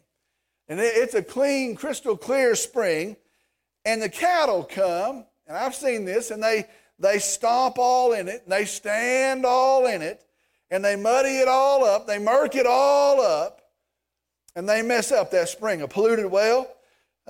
and 0.68 0.78
it's 0.78 1.14
a 1.14 1.22
clean, 1.22 1.74
crystal 1.74 2.18
clear 2.18 2.54
spring, 2.54 3.16
and 3.84 4.00
the 4.00 4.08
cattle 4.08 4.64
come, 4.64 5.24
and 5.46 5.56
I've 5.56 5.74
seen 5.74 6.04
this, 6.04 6.30
and 6.30 6.42
they, 6.42 6.66
they 6.98 7.18
stomp 7.18 7.78
all 7.78 8.12
in 8.12 8.28
it, 8.28 8.42
and 8.44 8.52
they 8.52 8.64
stand 8.64 9.44
all 9.44 9.86
in 9.86 10.02
it, 10.02 10.22
and 10.70 10.84
they 10.84 10.96
muddy 10.96 11.38
it 11.38 11.48
all 11.48 11.84
up, 11.84 12.06
they 12.06 12.18
murk 12.18 12.54
it 12.54 12.66
all 12.66 13.20
up, 13.20 13.60
and 14.54 14.68
they 14.68 14.82
mess 14.82 15.12
up 15.12 15.30
that 15.32 15.48
spring. 15.48 15.82
A 15.82 15.88
polluted 15.88 16.30
well, 16.30 16.68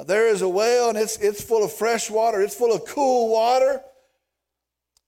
there 0.06 0.28
is 0.28 0.42
a 0.42 0.49
well 0.49 0.88
and 0.88 0.99
it's, 0.99 1.18
it's 1.18 1.42
full 1.42 1.64
of 1.64 1.73
fresh 1.73 2.11
water, 2.11 2.40
it's 2.40 2.54
full 2.54 2.75
of 2.75 2.85
cool 2.87 3.30
water, 3.30 3.82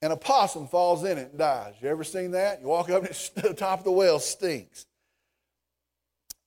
and 0.02 0.12
a 0.12 0.16
possum 0.16 0.68
falls 0.68 1.04
in 1.04 1.18
it 1.18 1.30
and 1.30 1.38
dies. 1.38 1.74
You 1.80 1.88
ever 1.88 2.04
seen 2.04 2.32
that? 2.32 2.60
You 2.60 2.68
walk 2.68 2.90
up 2.90 3.04
and 3.04 3.14
the 3.36 3.54
top 3.54 3.80
of 3.80 3.84
the 3.84 3.92
well 3.92 4.18
stinks. 4.18 4.86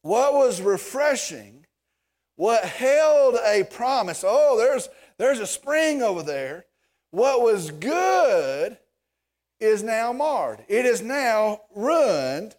What 0.01 0.33
was 0.33 0.61
refreshing, 0.61 1.65
what 2.37 2.63
held 2.63 3.35
a 3.43 3.63
promise, 3.65 4.23
oh, 4.25 4.57
there's, 4.57 4.87
there's 5.17 5.39
a 5.39 5.47
spring 5.47 6.01
over 6.01 6.23
there. 6.23 6.65
What 7.11 7.41
was 7.41 7.71
good 7.71 8.77
is 9.59 9.83
now 9.83 10.13
marred. 10.13 10.63
It 10.67 10.85
is 10.85 11.01
now 11.01 11.61
ruined. 11.75 12.55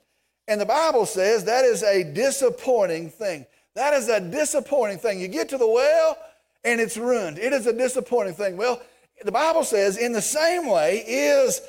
And 0.49 0.61
the 0.61 0.66
Bible 0.66 1.06
says 1.06 1.44
that 1.44 1.64
is 1.64 1.82
a 1.82 2.02
disappointing 2.02 3.11
thing. 3.11 3.47
That 3.75 3.94
is 3.94 4.08
a 4.08 4.20
disappointing 4.20 4.99
thing. 4.99 5.20
You 5.20 5.28
get 5.28 5.49
to 5.50 5.58
the 5.58 5.68
well 5.68 6.18
and 6.64 6.80
it's 6.80 6.97
ruined. 6.97 7.38
It 7.38 7.52
is 7.52 7.66
a 7.66 7.73
disappointing 7.73 8.35
thing. 8.35 8.56
Well, 8.56 8.82
the 9.25 9.32
Bible 9.32 9.62
says, 9.62 9.97
in 9.97 10.12
the 10.12 10.23
same 10.23 10.66
way, 10.66 11.04
is 11.06 11.61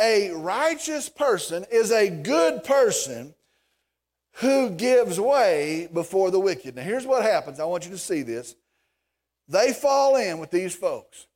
a 0.00 0.30
righteous 0.30 1.08
person, 1.08 1.66
is 1.70 1.90
a 1.90 2.08
good 2.08 2.64
person 2.64 3.34
who 4.40 4.70
gives 4.70 5.18
way 5.18 5.88
before 5.92 6.30
the 6.30 6.38
wicked. 6.38 6.76
Now, 6.76 6.82
here's 6.82 7.06
what 7.06 7.22
happens. 7.22 7.58
I 7.58 7.64
want 7.64 7.84
you 7.84 7.90
to 7.90 7.98
see 7.98 8.22
this. 8.22 8.54
They 9.48 9.72
fall 9.72 10.16
in 10.16 10.38
with 10.38 10.50
these 10.50 10.74
folks. 10.74 11.26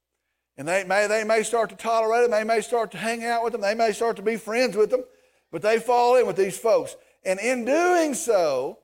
And 0.56 0.68
they 0.68 0.84
may, 0.84 1.06
they 1.06 1.24
may 1.24 1.42
start 1.42 1.70
to 1.70 1.76
tolerate 1.76 2.22
them. 2.22 2.30
They 2.30 2.44
may 2.44 2.60
start 2.60 2.92
to 2.92 2.98
hang 2.98 3.24
out 3.24 3.42
with 3.42 3.52
them. 3.52 3.62
They 3.62 3.74
may 3.74 3.92
start 3.92 4.16
to 4.16 4.22
be 4.22 4.36
friends 4.36 4.76
with 4.76 4.90
them. 4.90 5.02
But 5.50 5.62
they 5.62 5.78
fall 5.78 6.16
in 6.16 6.26
with 6.26 6.36
these 6.36 6.58
folks. 6.58 6.94
And 7.24 7.40
in 7.40 7.64
doing 7.64 8.14
so, 8.14 8.78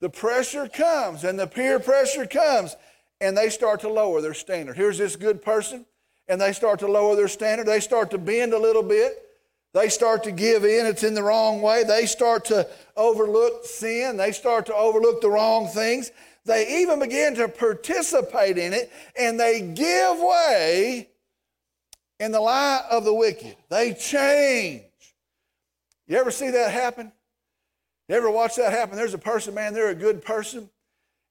the 0.00 0.10
pressure 0.10 0.68
comes 0.68 1.24
and 1.24 1.38
the 1.38 1.46
peer 1.46 1.80
pressure 1.80 2.26
comes 2.26 2.76
and 3.20 3.36
they 3.36 3.48
start 3.48 3.80
to 3.80 3.88
lower 3.88 4.20
their 4.20 4.34
standard. 4.34 4.76
Here's 4.76 4.98
this 4.98 5.16
good 5.16 5.42
person 5.42 5.86
and 6.28 6.40
they 6.40 6.52
start 6.52 6.80
to 6.80 6.86
lower 6.86 7.16
their 7.16 7.28
standard. 7.28 7.66
They 7.66 7.80
start 7.80 8.10
to 8.10 8.18
bend 8.18 8.52
a 8.52 8.58
little 8.58 8.82
bit. 8.82 9.23
They 9.74 9.88
start 9.88 10.22
to 10.24 10.30
give 10.30 10.64
in. 10.64 10.86
It's 10.86 11.02
in 11.02 11.14
the 11.14 11.22
wrong 11.22 11.60
way. 11.60 11.82
They 11.82 12.06
start 12.06 12.46
to 12.46 12.66
overlook 12.96 13.64
sin. 13.64 14.16
They 14.16 14.30
start 14.30 14.66
to 14.66 14.74
overlook 14.74 15.20
the 15.20 15.28
wrong 15.28 15.66
things. 15.66 16.12
They 16.44 16.82
even 16.82 17.00
begin 17.00 17.34
to 17.36 17.48
participate 17.48 18.56
in 18.56 18.72
it 18.72 18.92
and 19.18 19.38
they 19.38 19.60
give 19.60 20.18
way 20.18 21.08
in 22.20 22.30
the 22.30 22.40
lie 22.40 22.84
of 22.88 23.04
the 23.04 23.12
wicked. 23.12 23.56
They 23.68 23.94
change. 23.94 24.84
You 26.06 26.18
ever 26.18 26.30
see 26.30 26.50
that 26.50 26.70
happen? 26.70 27.10
You 28.08 28.14
ever 28.14 28.30
watch 28.30 28.56
that 28.56 28.72
happen? 28.72 28.96
There's 28.96 29.14
a 29.14 29.18
person, 29.18 29.54
man, 29.54 29.72
they're 29.72 29.90
a 29.90 29.94
good 29.94 30.22
person, 30.22 30.68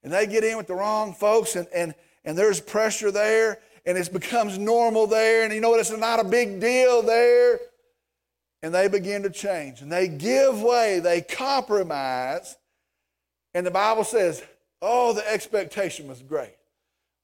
and 0.03 0.11
they 0.11 0.25
get 0.25 0.43
in 0.43 0.57
with 0.57 0.65
the 0.65 0.73
wrong 0.73 1.13
folks, 1.13 1.55
and, 1.55 1.67
and, 1.73 1.93
and 2.25 2.35
there's 2.35 2.59
pressure 2.59 3.11
there, 3.11 3.59
and 3.85 3.95
it 3.95 4.11
becomes 4.11 4.57
normal 4.57 5.05
there, 5.05 5.43
and 5.43 5.53
you 5.53 5.61
know 5.61 5.69
what? 5.69 5.79
It's 5.79 5.95
not 5.95 6.19
a 6.19 6.23
big 6.23 6.59
deal 6.59 7.03
there. 7.03 7.59
And 8.63 8.73
they 8.73 8.87
begin 8.87 9.23
to 9.23 9.29
change, 9.29 9.81
and 9.81 9.91
they 9.91 10.07
give 10.07 10.61
way, 10.61 10.99
they 10.99 11.21
compromise, 11.21 12.55
and 13.53 13.65
the 13.65 13.71
Bible 13.71 14.05
says, 14.05 14.41
oh, 14.81 15.13
the 15.13 15.29
expectation 15.29 16.07
was 16.07 16.21
great. 16.21 16.55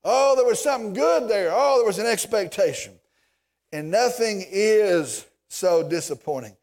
Oh, 0.04 0.36
there 0.36 0.46
was 0.46 0.62
something 0.62 0.94
good 0.94 1.30
there. 1.30 1.50
Oh, 1.52 1.78
there 1.78 1.88
was 1.88 1.98
an 1.98 2.06
expectation. 2.06 2.94
And 3.72 3.90
nothing 3.90 4.46
is 4.50 5.26
so 5.48 5.88
disappointing. 5.88 6.56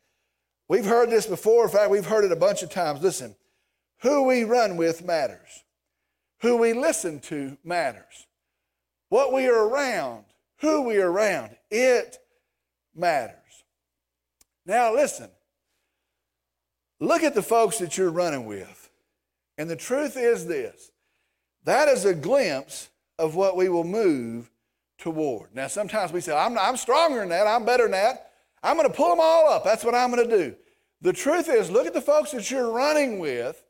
We've 0.68 0.84
heard 0.84 1.10
this 1.10 1.26
before. 1.26 1.64
In 1.64 1.70
fact, 1.70 1.90
we've 1.90 2.06
heard 2.06 2.24
it 2.24 2.32
a 2.32 2.36
bunch 2.36 2.62
of 2.62 2.70
times. 2.70 3.02
Listen, 3.02 3.34
who 4.02 4.24
we 4.24 4.44
run 4.44 4.76
with 4.76 5.04
matters, 5.04 5.64
who 6.42 6.58
we 6.58 6.74
listen 6.74 7.20
to 7.20 7.56
matters, 7.64 8.26
what 9.08 9.32
we 9.32 9.46
are 9.46 9.68
around, 9.68 10.24
who 10.58 10.82
we 10.82 10.98
are 10.98 11.10
around, 11.10 11.56
it 11.70 12.18
matters. 12.94 13.36
Now, 14.66 14.92
listen, 14.92 15.30
look 16.98 17.22
at 17.22 17.34
the 17.34 17.42
folks 17.42 17.78
that 17.78 17.96
you're 17.96 18.10
running 18.10 18.46
with. 18.46 18.90
And 19.56 19.70
the 19.70 19.76
truth 19.76 20.16
is 20.16 20.46
this 20.46 20.90
that 21.64 21.88
is 21.88 22.04
a 22.04 22.14
glimpse 22.14 22.90
of 23.18 23.34
what 23.34 23.56
we 23.56 23.68
will 23.68 23.84
move 23.84 24.50
toward. 24.98 25.54
Now, 25.54 25.66
sometimes 25.66 26.12
we 26.12 26.20
say, 26.20 26.36
I'm, 26.36 26.58
I'm 26.58 26.76
stronger 26.76 27.20
than 27.20 27.30
that, 27.30 27.46
I'm 27.46 27.64
better 27.64 27.84
than 27.84 27.92
that. 27.92 28.32
I'm 28.62 28.76
going 28.76 28.88
to 28.88 28.94
pull 28.94 29.10
them 29.10 29.20
all 29.20 29.48
up. 29.48 29.64
That's 29.64 29.84
what 29.84 29.94
I'm 29.94 30.10
going 30.10 30.28
to 30.28 30.36
do. 30.36 30.56
The 31.02 31.12
truth 31.12 31.48
is, 31.48 31.70
look 31.70 31.86
at 31.86 31.94
the 31.94 32.00
folks 32.00 32.32
that 32.32 32.50
you're 32.50 32.70
running 32.70 33.18
with, 33.18 33.62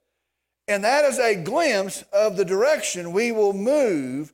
and 0.68 0.84
that 0.84 1.04
is 1.04 1.18
a 1.18 1.34
glimpse 1.34 2.02
of 2.12 2.36
the 2.36 2.44
direction 2.44 3.12
we 3.12 3.32
will 3.32 3.52
move 3.52 4.32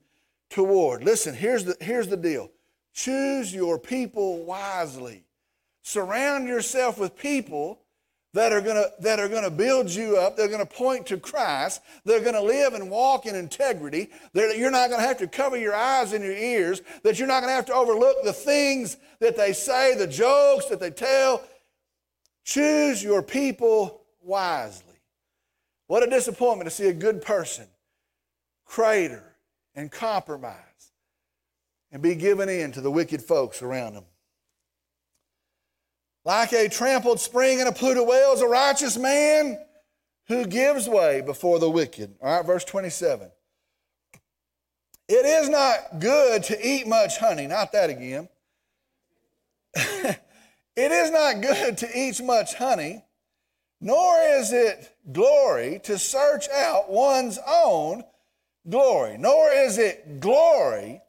toward. 0.50 1.02
Listen, 1.02 1.34
here's 1.34 1.64
the, 1.64 1.76
here's 1.80 2.08
the 2.08 2.16
deal 2.16 2.50
choose 2.92 3.54
your 3.54 3.78
people 3.78 4.44
wisely. 4.44 5.24
Surround 5.82 6.46
yourself 6.46 6.98
with 6.98 7.16
people 7.16 7.80
that 8.34 8.52
are 8.52 8.60
gonna 8.60 8.86
that 9.00 9.20
are 9.20 9.28
gonna 9.28 9.50
build 9.50 9.90
you 9.90 10.16
up. 10.16 10.36
They're 10.36 10.48
gonna 10.48 10.64
point 10.64 11.06
to 11.08 11.18
Christ. 11.18 11.82
They're 12.04 12.22
gonna 12.22 12.40
live 12.40 12.72
and 12.72 12.90
walk 12.90 13.26
in 13.26 13.34
integrity. 13.34 14.10
You're 14.32 14.70
not 14.70 14.88
gonna 14.88 15.02
have 15.02 15.18
to 15.18 15.26
cover 15.26 15.56
your 15.56 15.74
eyes 15.74 16.12
and 16.12 16.24
your 16.24 16.36
ears. 16.36 16.80
That 17.02 17.18
you're 17.18 17.28
not 17.28 17.40
gonna 17.40 17.52
have 17.52 17.66
to 17.66 17.74
overlook 17.74 18.16
the 18.24 18.32
things 18.32 18.96
that 19.20 19.36
they 19.36 19.52
say, 19.52 19.94
the 19.94 20.06
jokes 20.06 20.66
that 20.66 20.80
they 20.80 20.90
tell. 20.90 21.42
Choose 22.44 23.02
your 23.02 23.22
people 23.22 24.02
wisely. 24.22 24.86
What 25.88 26.02
a 26.02 26.06
disappointment 26.08 26.70
to 26.70 26.74
see 26.74 26.88
a 26.88 26.94
good 26.94 27.20
person 27.22 27.66
crater 28.64 29.36
and 29.74 29.90
compromise 29.90 30.56
and 31.90 32.00
be 32.00 32.14
given 32.14 32.48
in 32.48 32.72
to 32.72 32.80
the 32.80 32.90
wicked 32.90 33.20
folks 33.20 33.60
around 33.60 33.94
them. 33.94 34.04
Like 36.24 36.52
a 36.52 36.68
trampled 36.68 37.20
spring 37.20 37.60
and 37.60 37.68
a 37.68 37.72
polluted 37.72 38.06
well 38.06 38.32
is 38.34 38.40
a 38.40 38.46
righteous 38.46 38.96
man 38.96 39.58
who 40.28 40.46
gives 40.46 40.88
way 40.88 41.20
before 41.20 41.58
the 41.58 41.68
wicked. 41.68 42.14
All 42.22 42.36
right, 42.36 42.46
verse 42.46 42.64
27. 42.64 43.30
It 45.08 45.26
is 45.26 45.48
not 45.48 45.98
good 45.98 46.44
to 46.44 46.66
eat 46.66 46.86
much 46.86 47.18
honey, 47.18 47.46
not 47.46 47.72
that 47.72 47.90
again. 47.90 48.28
it 49.74 50.20
is 50.76 51.10
not 51.10 51.40
good 51.40 51.76
to 51.78 51.98
eat 51.98 52.22
much 52.22 52.54
honey, 52.54 53.04
nor 53.80 54.16
is 54.20 54.52
it 54.52 54.96
glory 55.12 55.80
to 55.84 55.98
search 55.98 56.48
out 56.50 56.88
one's 56.88 57.38
own 57.46 58.04
glory, 58.68 59.18
nor 59.18 59.50
is 59.50 59.76
it 59.76 60.20
glory 60.20 61.00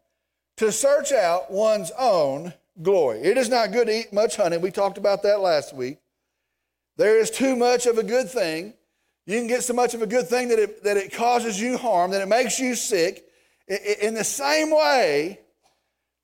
to 0.57 0.71
search 0.71 1.11
out 1.11 1.51
one's 1.51 1.91
own 1.97 2.53
glory. 2.81 3.19
It 3.19 3.37
is 3.37 3.49
not 3.49 3.71
good 3.71 3.87
to 3.87 3.99
eat 3.99 4.13
much 4.13 4.35
honey. 4.35 4.57
We 4.57 4.71
talked 4.71 4.97
about 4.97 5.23
that 5.23 5.39
last 5.39 5.73
week. 5.73 5.97
There 6.97 7.19
is 7.19 7.29
too 7.29 7.55
much 7.55 7.85
of 7.85 7.97
a 7.97 8.03
good 8.03 8.29
thing. 8.29 8.73
You 9.25 9.37
can 9.39 9.47
get 9.47 9.63
so 9.63 9.73
much 9.73 9.93
of 9.93 10.01
a 10.01 10.07
good 10.07 10.27
thing 10.27 10.49
that 10.49 10.59
it, 10.59 10.83
that 10.83 10.97
it 10.97 11.13
causes 11.13 11.59
you 11.59 11.77
harm, 11.77 12.11
that 12.11 12.21
it 12.21 12.27
makes 12.27 12.59
you 12.59 12.75
sick. 12.75 13.25
In 14.01 14.13
the 14.13 14.23
same 14.23 14.69
way, 14.69 15.39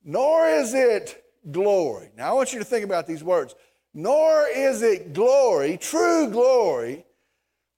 nor 0.04 0.48
is 0.48 0.74
it 0.74 1.24
glory. 1.50 2.10
Now, 2.18 2.30
I 2.30 2.34
want 2.34 2.52
you 2.52 2.60
to 2.60 2.66
think 2.66 2.84
about 2.84 3.08
these 3.08 3.24
words. 3.24 3.56
Nor 3.94 4.48
is 4.48 4.82
it 4.82 5.14
glory, 5.14 5.78
true 5.78 6.30
glory, 6.30 7.06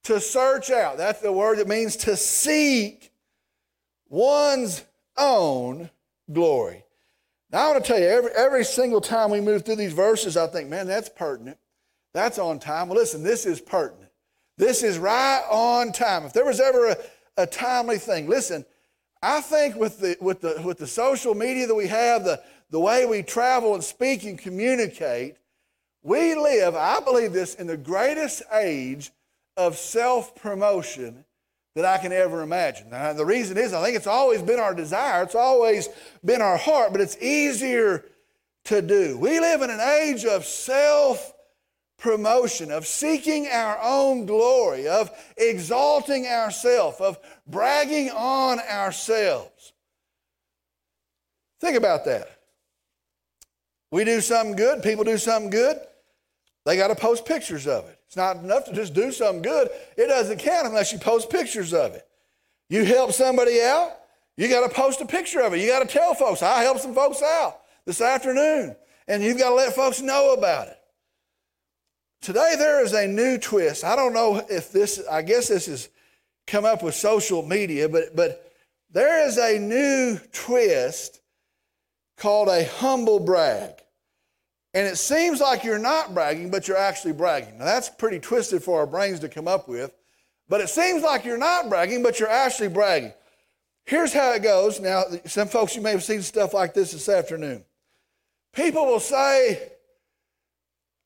to 0.03 0.19
search 0.19 0.71
out. 0.71 0.97
That's 0.97 1.21
the 1.21 1.31
word 1.31 1.59
that 1.59 1.67
means 1.67 1.95
to 1.97 2.17
seek 2.17 3.11
one's 4.09 4.83
own 5.17 5.89
glory. 6.31 6.83
Now, 7.51 7.67
I 7.67 7.71
want 7.71 7.83
to 7.83 7.91
tell 7.91 7.99
you, 7.99 8.07
every, 8.07 8.31
every 8.31 8.63
single 8.63 9.01
time 9.01 9.29
we 9.29 9.41
move 9.41 9.65
through 9.65 9.75
these 9.75 9.93
verses, 9.93 10.37
I 10.37 10.47
think, 10.47 10.69
man, 10.69 10.87
that's 10.87 11.09
pertinent. 11.09 11.57
That's 12.13 12.39
on 12.39 12.59
time. 12.59 12.87
Well, 12.87 12.97
listen, 12.97 13.23
this 13.23 13.45
is 13.45 13.59
pertinent. 13.59 14.11
This 14.57 14.83
is 14.83 14.97
right 14.97 15.43
on 15.49 15.91
time. 15.91 16.23
If 16.23 16.33
there 16.33 16.45
was 16.45 16.59
ever 16.59 16.89
a, 16.89 16.97
a 17.37 17.47
timely 17.47 17.97
thing, 17.97 18.29
listen, 18.29 18.63
I 19.21 19.41
think 19.41 19.75
with 19.75 19.99
the, 19.99 20.17
with, 20.21 20.41
the, 20.41 20.61
with 20.63 20.77
the 20.77 20.87
social 20.87 21.35
media 21.35 21.67
that 21.67 21.75
we 21.75 21.87
have, 21.87 22.23
the, 22.23 22.41
the 22.69 22.79
way 22.79 23.05
we 23.05 23.21
travel 23.21 23.73
and 23.73 23.83
speak 23.83 24.23
and 24.23 24.39
communicate, 24.39 25.35
we 26.03 26.35
live, 26.35 26.75
I 26.75 26.99
believe 27.01 27.33
this, 27.33 27.55
in 27.55 27.67
the 27.67 27.77
greatest 27.77 28.43
age 28.53 29.11
of 29.57 29.77
self 29.77 30.35
promotion 30.35 31.25
that 31.75 31.85
I 31.85 31.97
can 31.97 32.11
ever 32.11 32.41
imagine. 32.41 32.89
Now, 32.89 33.13
the 33.13 33.25
reason 33.25 33.57
is 33.57 33.73
I 33.73 33.83
think 33.83 33.95
it's 33.95 34.07
always 34.07 34.41
been 34.41 34.59
our 34.59 34.73
desire, 34.73 35.23
it's 35.23 35.35
always 35.35 35.87
been 36.23 36.41
our 36.41 36.57
heart, 36.57 36.91
but 36.91 37.01
it's 37.01 37.17
easier 37.21 38.05
to 38.65 38.81
do. 38.81 39.17
We 39.17 39.39
live 39.39 39.61
in 39.61 39.69
an 39.69 39.79
age 39.79 40.25
of 40.25 40.45
self 40.45 41.33
promotion, 41.97 42.71
of 42.71 42.87
seeking 42.87 43.47
our 43.47 43.79
own 43.81 44.25
glory, 44.25 44.87
of 44.87 45.11
exalting 45.37 46.25
ourselves, 46.27 46.99
of 46.99 47.17
bragging 47.47 48.09
on 48.09 48.59
ourselves. 48.59 49.73
Think 51.61 51.77
about 51.77 52.05
that. 52.05 52.39
We 53.91 54.03
do 54.03 54.19
something 54.19 54.55
good, 54.55 54.81
people 54.81 55.03
do 55.03 55.17
something 55.17 55.51
good, 55.51 55.77
they 56.65 56.75
got 56.75 56.87
to 56.87 56.95
post 56.95 57.25
pictures 57.25 57.67
of 57.67 57.87
it. 57.87 58.00
It's 58.11 58.17
not 58.17 58.35
enough 58.35 58.65
to 58.65 58.73
just 58.73 58.93
do 58.93 59.09
something 59.09 59.41
good. 59.41 59.69
It 59.95 60.07
doesn't 60.07 60.39
count 60.39 60.67
unless 60.67 60.91
you 60.91 60.99
post 60.99 61.29
pictures 61.29 61.73
of 61.73 61.93
it. 61.93 62.05
You 62.67 62.83
help 62.83 63.13
somebody 63.13 63.61
out, 63.61 63.91
you 64.35 64.49
got 64.49 64.67
to 64.67 64.75
post 64.75 64.99
a 64.99 65.05
picture 65.05 65.39
of 65.39 65.53
it. 65.53 65.61
You 65.61 65.67
got 65.67 65.79
to 65.79 65.85
tell 65.85 66.13
folks, 66.13 66.43
I 66.43 66.61
helped 66.61 66.81
some 66.81 66.93
folks 66.93 67.21
out 67.21 67.61
this 67.85 68.01
afternoon. 68.01 68.75
And 69.07 69.23
you've 69.23 69.37
got 69.37 69.51
to 69.51 69.55
let 69.55 69.73
folks 69.73 70.01
know 70.01 70.33
about 70.33 70.67
it. 70.67 70.77
Today 72.21 72.55
there 72.57 72.83
is 72.83 72.91
a 72.91 73.07
new 73.07 73.37
twist. 73.37 73.85
I 73.85 73.95
don't 73.95 74.11
know 74.11 74.45
if 74.49 74.73
this, 74.73 75.01
I 75.09 75.21
guess 75.21 75.47
this 75.47 75.67
has 75.67 75.87
come 76.47 76.65
up 76.65 76.83
with 76.83 76.95
social 76.95 77.43
media, 77.43 77.87
but, 77.87 78.13
but 78.13 78.51
there 78.91 79.25
is 79.25 79.37
a 79.37 79.57
new 79.57 80.19
twist 80.33 81.21
called 82.17 82.49
a 82.49 82.65
humble 82.65 83.21
brag. 83.21 83.80
And 84.73 84.87
it 84.87 84.97
seems 84.97 85.41
like 85.41 85.63
you're 85.63 85.77
not 85.77 86.13
bragging, 86.13 86.49
but 86.49 86.67
you're 86.67 86.77
actually 86.77 87.13
bragging. 87.13 87.57
Now, 87.57 87.65
that's 87.65 87.89
pretty 87.89 88.19
twisted 88.19 88.63
for 88.63 88.79
our 88.79 88.87
brains 88.87 89.19
to 89.19 89.29
come 89.29 89.47
up 89.47 89.67
with. 89.67 89.93
But 90.47 90.61
it 90.61 90.69
seems 90.69 91.03
like 91.03 91.25
you're 91.25 91.37
not 91.37 91.69
bragging, 91.69 92.03
but 92.03 92.19
you're 92.19 92.29
actually 92.29 92.69
bragging. 92.69 93.13
Here's 93.85 94.13
how 94.13 94.31
it 94.33 94.43
goes. 94.43 94.79
Now, 94.79 95.03
some 95.25 95.47
folks, 95.47 95.75
you 95.75 95.81
may 95.81 95.91
have 95.91 96.03
seen 96.03 96.21
stuff 96.21 96.53
like 96.53 96.73
this 96.73 96.91
this 96.91 97.09
afternoon. 97.09 97.63
People 98.53 98.85
will 98.85 98.99
say, 98.99 99.71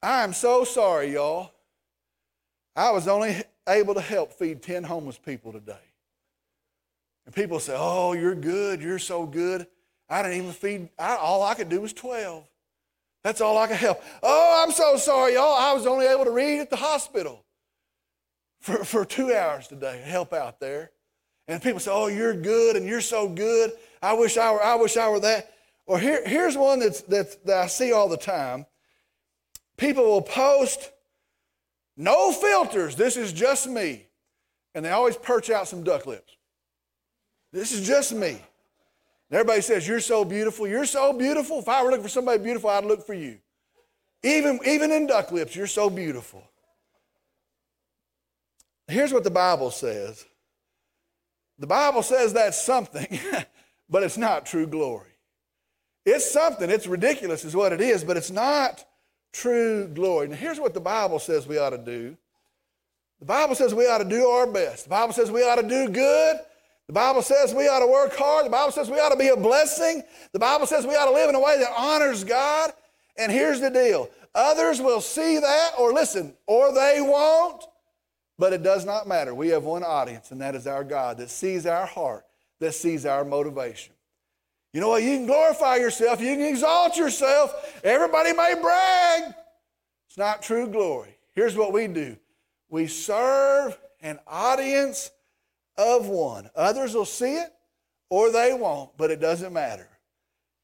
I 0.01 0.23
am 0.23 0.33
so 0.33 0.63
sorry, 0.63 1.13
y'all. 1.13 1.51
I 2.75 2.91
was 2.91 3.07
only 3.07 3.41
able 3.67 3.93
to 3.93 4.01
help 4.01 4.33
feed 4.33 4.61
10 4.61 4.83
homeless 4.83 5.17
people 5.17 5.51
today. 5.51 5.73
And 7.25 7.33
people 7.33 7.59
say, 7.59 7.75
Oh, 7.75 8.13
you're 8.13 8.35
good. 8.35 8.81
You're 8.81 8.99
so 8.99 9.25
good. 9.25 9.65
I 10.09 10.21
didn't 10.21 10.37
even 10.37 10.51
feed, 10.51 10.89
I, 10.99 11.15
all 11.15 11.41
I 11.41 11.55
could 11.55 11.69
do 11.69 11.81
was 11.81 11.93
12. 11.93 12.45
That's 13.25 13.41
all 13.41 13.57
I 13.57 13.65
can 13.65 13.75
help. 13.75 14.03
Oh, 14.21 14.63
I'm 14.63 14.71
so 14.71 14.97
sorry, 14.97 15.33
y'all. 15.33 15.55
I 15.55 15.73
was 15.73 15.87
only 15.87 16.05
able 16.05 16.25
to 16.25 16.31
read 16.31 16.59
at 16.59 16.69
the 16.69 16.75
hospital 16.75 17.43
for, 18.59 18.85
for 18.85 19.03
two 19.03 19.33
hours 19.33 19.67
today, 19.67 19.99
and 19.99 20.05
help 20.05 20.31
out 20.31 20.59
there. 20.59 20.91
And 21.47 21.59
people 21.59 21.79
say, 21.79 21.89
Oh, 21.91 22.05
you're 22.05 22.35
good 22.35 22.75
and 22.75 22.85
you're 22.85 23.01
so 23.01 23.27
good. 23.27 23.71
I 23.99 24.13
wish 24.13 24.37
I 24.37 24.51
were, 24.51 24.61
I 24.63 24.75
wish 24.75 24.95
I 24.95 25.09
were 25.09 25.19
that. 25.21 25.51
Or 25.87 25.97
here, 25.97 26.21
here's 26.23 26.55
one 26.55 26.77
that's, 26.77 27.01
that's, 27.01 27.33
that 27.37 27.57
I 27.57 27.65
see 27.65 27.93
all 27.93 28.07
the 28.07 28.15
time. 28.15 28.67
People 29.75 30.03
will 30.03 30.21
post 30.21 30.91
no 31.97 32.31
filters. 32.31 32.95
This 32.95 33.17
is 33.17 33.33
just 33.33 33.67
me. 33.67 34.05
And 34.75 34.85
they 34.85 34.91
always 34.91 35.17
perch 35.17 35.49
out 35.49 35.67
some 35.67 35.83
duck 35.83 36.05
lips. 36.05 36.37
This 37.51 37.71
is 37.71 37.87
just 37.87 38.13
me. 38.13 38.37
And 39.29 39.39
everybody 39.39 39.61
says, 39.61 39.87
You're 39.87 39.99
so 39.99 40.25
beautiful. 40.25 40.67
You're 40.67 40.85
so 40.85 41.13
beautiful. 41.13 41.59
If 41.59 41.69
I 41.69 41.83
were 41.83 41.89
looking 41.89 42.03
for 42.03 42.09
somebody 42.09 42.43
beautiful, 42.43 42.69
I'd 42.69 42.85
look 42.85 43.05
for 43.05 43.13
you. 43.13 43.39
Even, 44.23 44.59
even 44.65 44.91
in 44.91 45.07
duck 45.07 45.31
lips, 45.31 45.55
you're 45.55 45.67
so 45.67 45.89
beautiful. 45.89 46.43
Here's 48.87 49.13
what 49.13 49.23
the 49.23 49.31
Bible 49.31 49.71
says 49.71 50.25
the 51.57 51.67
Bible 51.67 52.03
says 52.03 52.33
that's 52.33 52.61
something, 52.61 53.19
but 53.89 54.03
it's 54.03 54.17
not 54.17 54.45
true 54.45 54.67
glory. 54.67 55.11
It's 56.05 56.29
something, 56.29 56.69
it's 56.69 56.85
ridiculous, 56.85 57.45
is 57.45 57.55
what 57.55 57.73
it 57.73 57.81
is, 57.81 58.03
but 58.03 58.17
it's 58.17 58.29
not 58.29 58.85
true 59.33 59.87
glory. 59.87 60.27
Now, 60.27 60.35
here's 60.35 60.59
what 60.59 60.73
the 60.73 60.79
Bible 60.79 61.19
says 61.19 61.47
we 61.47 61.57
ought 61.57 61.71
to 61.71 61.77
do 61.77 62.17
the 63.19 63.25
Bible 63.25 63.55
says 63.55 63.73
we 63.73 63.87
ought 63.87 63.99
to 63.99 64.05
do 64.05 64.27
our 64.27 64.45
best, 64.45 64.83
the 64.85 64.89
Bible 64.89 65.13
says 65.13 65.31
we 65.31 65.41
ought 65.41 65.61
to 65.61 65.67
do 65.67 65.89
good. 65.89 66.37
The 66.87 66.93
Bible 66.93 67.21
says 67.21 67.53
we 67.53 67.67
ought 67.67 67.79
to 67.79 67.87
work 67.87 68.15
hard. 68.15 68.45
The 68.45 68.51
Bible 68.51 68.71
says 68.71 68.89
we 68.89 68.99
ought 68.99 69.09
to 69.09 69.17
be 69.17 69.29
a 69.29 69.37
blessing. 69.37 70.03
The 70.33 70.39
Bible 70.39 70.67
says 70.67 70.85
we 70.85 70.95
ought 70.95 71.05
to 71.05 71.11
live 71.11 71.29
in 71.29 71.35
a 71.35 71.39
way 71.39 71.57
that 71.57 71.71
honors 71.75 72.23
God. 72.23 72.71
And 73.17 73.31
here's 73.31 73.59
the 73.59 73.69
deal 73.69 74.09
others 74.35 74.81
will 74.81 75.01
see 75.01 75.39
that, 75.39 75.71
or 75.79 75.93
listen, 75.93 76.33
or 76.45 76.73
they 76.73 76.97
won't, 76.99 77.63
but 78.37 78.53
it 78.53 78.63
does 78.63 78.85
not 78.85 79.07
matter. 79.07 79.33
We 79.33 79.47
have 79.49 79.63
one 79.63 79.83
audience, 79.83 80.31
and 80.31 80.41
that 80.41 80.55
is 80.55 80.67
our 80.67 80.83
God 80.83 81.17
that 81.17 81.29
sees 81.29 81.65
our 81.65 81.85
heart, 81.85 82.25
that 82.59 82.73
sees 82.73 83.05
our 83.05 83.23
motivation. 83.23 83.93
You 84.73 84.81
know 84.81 84.89
what? 84.89 85.03
You 85.03 85.15
can 85.15 85.25
glorify 85.25 85.77
yourself, 85.77 86.19
you 86.19 86.35
can 86.35 86.45
exalt 86.45 86.97
yourself. 86.97 87.79
Everybody 87.83 88.33
may 88.33 88.55
brag. 88.61 89.33
It's 90.07 90.17
not 90.17 90.41
true 90.41 90.67
glory. 90.67 91.17
Here's 91.31 91.55
what 91.55 91.73
we 91.73 91.87
do 91.87 92.17
we 92.69 92.87
serve 92.87 93.77
an 94.01 94.19
audience 94.27 95.11
of 95.77 96.07
one. 96.07 96.49
Others 96.55 96.93
will 96.93 97.05
see 97.05 97.35
it 97.35 97.51
or 98.09 98.31
they 98.31 98.53
won't, 98.53 98.91
but 98.97 99.11
it 99.11 99.19
doesn't 99.19 99.53
matter. 99.53 99.89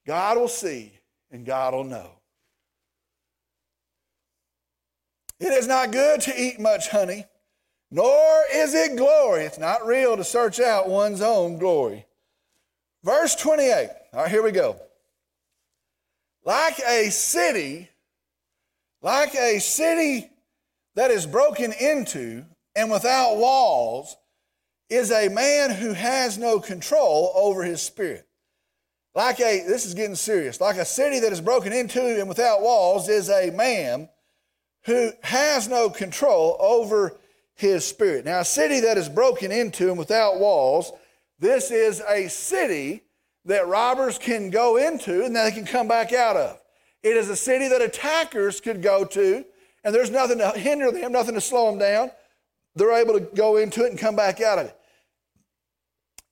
God 0.06 0.38
will 0.38 0.48
see 0.48 0.92
and 1.30 1.46
God 1.46 1.74
will 1.74 1.84
know. 1.84 2.10
It 5.38 5.52
is 5.52 5.66
not 5.66 5.90
good 5.90 6.20
to 6.22 6.40
eat 6.40 6.60
much 6.60 6.88
honey, 6.88 7.26
nor 7.90 8.42
is 8.54 8.74
it 8.74 8.96
glory. 8.96 9.44
It's 9.44 9.58
not 9.58 9.84
real 9.84 10.16
to 10.16 10.22
search 10.22 10.60
out 10.60 10.88
one's 10.88 11.20
own 11.20 11.58
glory. 11.58 12.06
Verse 13.02 13.34
28. 13.34 13.88
All 14.12 14.20
right, 14.20 14.30
here 14.30 14.42
we 14.42 14.52
go. 14.52 14.76
Like 16.44 16.78
a 16.80 17.10
city, 17.10 17.88
like 19.00 19.34
a 19.34 19.58
city 19.58 20.30
that 20.94 21.10
is 21.10 21.26
broken 21.26 21.72
into 21.72 22.44
and 22.76 22.90
without 22.90 23.36
walls, 23.36 24.16
is 24.92 25.10
a 25.10 25.28
man 25.28 25.70
who 25.70 25.92
has 25.92 26.38
no 26.38 26.60
control 26.60 27.32
over 27.34 27.62
his 27.62 27.80
spirit. 27.80 28.26
Like 29.14 29.40
a, 29.40 29.64
this 29.66 29.86
is 29.86 29.94
getting 29.94 30.14
serious, 30.14 30.60
like 30.60 30.76
a 30.76 30.84
city 30.84 31.20
that 31.20 31.32
is 31.32 31.40
broken 31.40 31.72
into 31.72 32.00
and 32.00 32.28
without 32.28 32.62
walls 32.62 33.08
is 33.08 33.28
a 33.28 33.50
man 33.50 34.08
who 34.84 35.12
has 35.22 35.68
no 35.68 35.90
control 35.90 36.56
over 36.60 37.18
his 37.54 37.84
spirit. 37.84 38.24
Now, 38.24 38.40
a 38.40 38.44
city 38.44 38.80
that 38.80 38.98
is 38.98 39.08
broken 39.08 39.52
into 39.52 39.88
and 39.88 39.98
without 39.98 40.40
walls, 40.40 40.92
this 41.38 41.70
is 41.70 42.02
a 42.08 42.28
city 42.28 43.02
that 43.44 43.68
robbers 43.68 44.18
can 44.18 44.50
go 44.50 44.76
into 44.76 45.24
and 45.24 45.34
they 45.34 45.50
can 45.50 45.64
come 45.64 45.88
back 45.88 46.12
out 46.12 46.36
of. 46.36 46.58
It 47.02 47.16
is 47.16 47.28
a 47.28 47.36
city 47.36 47.68
that 47.68 47.82
attackers 47.82 48.60
could 48.60 48.82
go 48.82 49.04
to, 49.04 49.44
and 49.84 49.94
there's 49.94 50.10
nothing 50.10 50.38
to 50.38 50.50
hinder 50.50 50.90
them, 50.92 51.12
nothing 51.12 51.34
to 51.34 51.40
slow 51.40 51.70
them 51.70 51.78
down. 51.78 52.10
They're 52.76 52.92
able 52.92 53.14
to 53.14 53.20
go 53.20 53.56
into 53.56 53.84
it 53.84 53.90
and 53.90 53.98
come 53.98 54.16
back 54.16 54.40
out 54.40 54.58
of 54.58 54.66
it. 54.66 54.76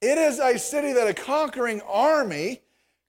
It 0.00 0.18
is 0.18 0.38
a 0.38 0.58
city 0.58 0.92
that 0.92 1.08
a 1.08 1.14
conquering 1.14 1.80
army 1.82 2.60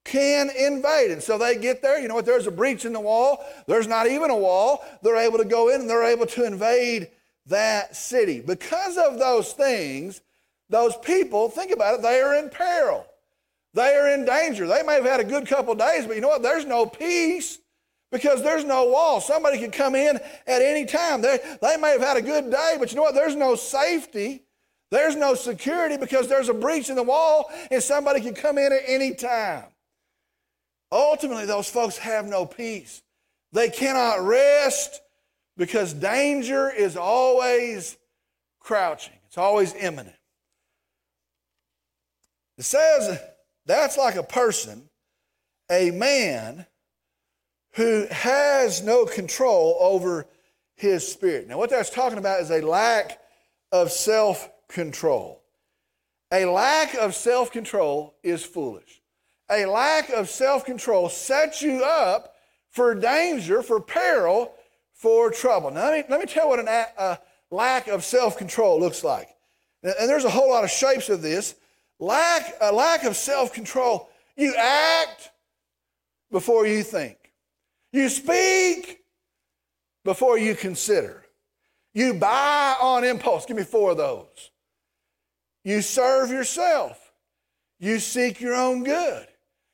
can 0.04 0.50
invade. 0.50 1.12
And 1.12 1.22
so 1.22 1.38
they 1.38 1.56
get 1.56 1.82
there, 1.82 2.00
you 2.00 2.08
know 2.08 2.16
what, 2.16 2.26
there's 2.26 2.48
a 2.48 2.52
breach 2.52 2.86
in 2.86 2.94
the 2.94 3.00
wall, 3.00 3.46
there's 3.68 3.88
not 3.88 4.08
even 4.08 4.30
a 4.30 4.36
wall. 4.36 4.84
They're 5.02 5.18
able 5.18 5.38
to 5.38 5.46
go 5.46 5.70
in 5.70 5.82
and 5.82 5.90
they're 5.90 6.04
able 6.04 6.26
to 6.28 6.46
invade 6.46 7.10
that 7.48 7.96
city. 7.96 8.42
Because 8.42 8.98
of 8.98 9.20
those 9.20 9.54
things, 9.54 10.22
those 10.70 10.96
people, 10.98 11.50
think 11.50 11.72
about 11.72 11.96
it, 11.96 12.02
they 12.02 12.20
are 12.20 12.36
in 12.36 12.50
peril. 12.50 13.06
They 13.74 13.96
are 13.96 14.10
in 14.10 14.26
danger. 14.26 14.68
They 14.68 14.84
may 14.84 14.96
have 14.96 15.06
had 15.06 15.20
a 15.20 15.26
good 15.26 15.48
couple 15.48 15.76
days, 15.76 16.06
but 16.06 16.16
you 16.16 16.22
know 16.22 16.28
what? 16.28 16.44
There's 16.44 16.66
no 16.66 16.86
peace 16.86 17.60
because 18.12 18.44
there's 18.44 18.66
no 18.66 18.90
wall. 18.90 19.22
Somebody 19.22 19.60
could 19.60 19.72
come 19.72 19.96
in 19.96 20.18
at 20.18 20.62
any 20.62 20.86
time. 20.86 21.22
They, 21.22 21.40
they 21.62 21.78
may 21.78 21.92
have 21.92 22.02
had 22.02 22.18
a 22.18 22.22
good 22.22 22.52
day, 22.52 22.76
but 22.78 22.92
you 22.92 22.98
know 22.98 23.04
what? 23.04 23.16
There's 23.16 23.36
no 23.36 23.56
safety. 23.56 24.44
There's 24.92 25.16
no 25.16 25.36
security 25.36 25.96
because 25.96 26.28
there's 26.28 26.50
a 26.50 26.54
breach 26.54 26.90
in 26.90 26.98
the 26.98 27.04
wall 27.04 27.50
and 27.72 27.82
somebody 27.82 28.20
can 28.20 28.36
come 28.36 28.58
in 28.58 28.74
at 28.74 28.82
any 28.86 29.16
time. 29.16 29.64
Ultimately, 30.92 31.46
those 31.46 31.70
folks 31.70 31.98
have 31.98 32.28
no 32.28 32.46
peace. 32.46 33.02
They 33.54 33.70
cannot 33.70 34.26
rest 34.26 35.02
because 35.56 35.94
danger 35.94 36.70
is 36.70 36.98
always 36.98 37.98
crouching, 38.60 39.14
it's 39.26 39.38
always 39.38 39.74
imminent. 39.74 40.16
It 42.58 42.66
says 42.66 43.20
that's 43.66 43.98
like 43.98 44.16
a 44.16 44.24
person, 44.24 44.90
a 45.72 45.92
man 45.92 46.66
who 47.76 48.06
has 48.12 48.84
no 48.84 49.06
control 49.06 49.78
over 49.80 50.28
his 50.76 51.10
spirit. 51.10 51.48
Now, 51.48 51.58
what 51.58 51.70
that's 51.70 51.90
talking 51.90 52.18
about 52.18 52.42
is 52.42 52.52
a 52.52 52.62
lack 52.62 53.20
of 53.72 53.92
self 53.92 54.50
control. 54.72 55.42
A 56.32 56.46
lack 56.46 56.96
of 56.96 57.14
self 57.14 57.52
control 57.52 58.16
is 58.24 58.44
foolish. 58.44 59.02
A 59.50 59.66
lack 59.66 60.10
of 60.10 60.30
self 60.30 60.66
control 60.66 61.10
sets 61.10 61.62
you 61.62 61.84
up 61.84 62.36
for 62.70 62.96
danger, 62.96 63.62
for 63.62 63.82
peril, 63.82 64.54
for 64.94 65.30
trouble. 65.30 65.72
Now, 65.72 65.90
let 65.90 65.94
me, 65.98 66.04
let 66.10 66.20
me 66.22 66.26
tell 66.26 66.46
you 66.46 66.50
what 66.50 66.68
a 66.68 67.20
lack 67.50 67.88
of 67.88 68.04
self 68.04 68.38
control 68.38 68.80
looks 68.80 69.04
like. 69.04 69.28
And 69.84 70.08
there's 70.08 70.26
a 70.26 70.30
whole 70.30 70.50
lot 70.50 70.64
of 70.64 70.70
shapes 70.70 71.10
of 71.10 71.22
this. 71.22 71.56
Lack, 72.00 72.56
a 72.62 72.72
lack 72.72 73.04
of 73.04 73.16
self 73.16 73.52
control. 73.52 74.10
You 74.38 74.56
act 74.58 75.32
before 76.32 76.66
you 76.66 76.84
think. 76.84 77.18
You 77.92 78.08
speak 78.08 79.00
before 80.06 80.38
you 80.38 80.56
consider. 80.56 81.26
You 81.94 82.14
buy 82.14 82.76
on 82.80 83.04
impulse. 83.04 83.46
Give 83.46 83.58
me 83.58 83.64
four 83.64 83.92
of 83.92 83.98
those. 83.98 84.51
You 85.64 85.82
serve 85.82 86.30
yourself. 86.30 87.12
You 87.80 88.00
seek 88.00 88.40
your 88.40 88.56
own 88.56 88.84
good. 88.84 89.28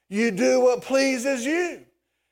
You 0.09 0.31
do 0.31 0.61
what 0.61 0.81
pleases 0.81 1.45
you. 1.45 1.83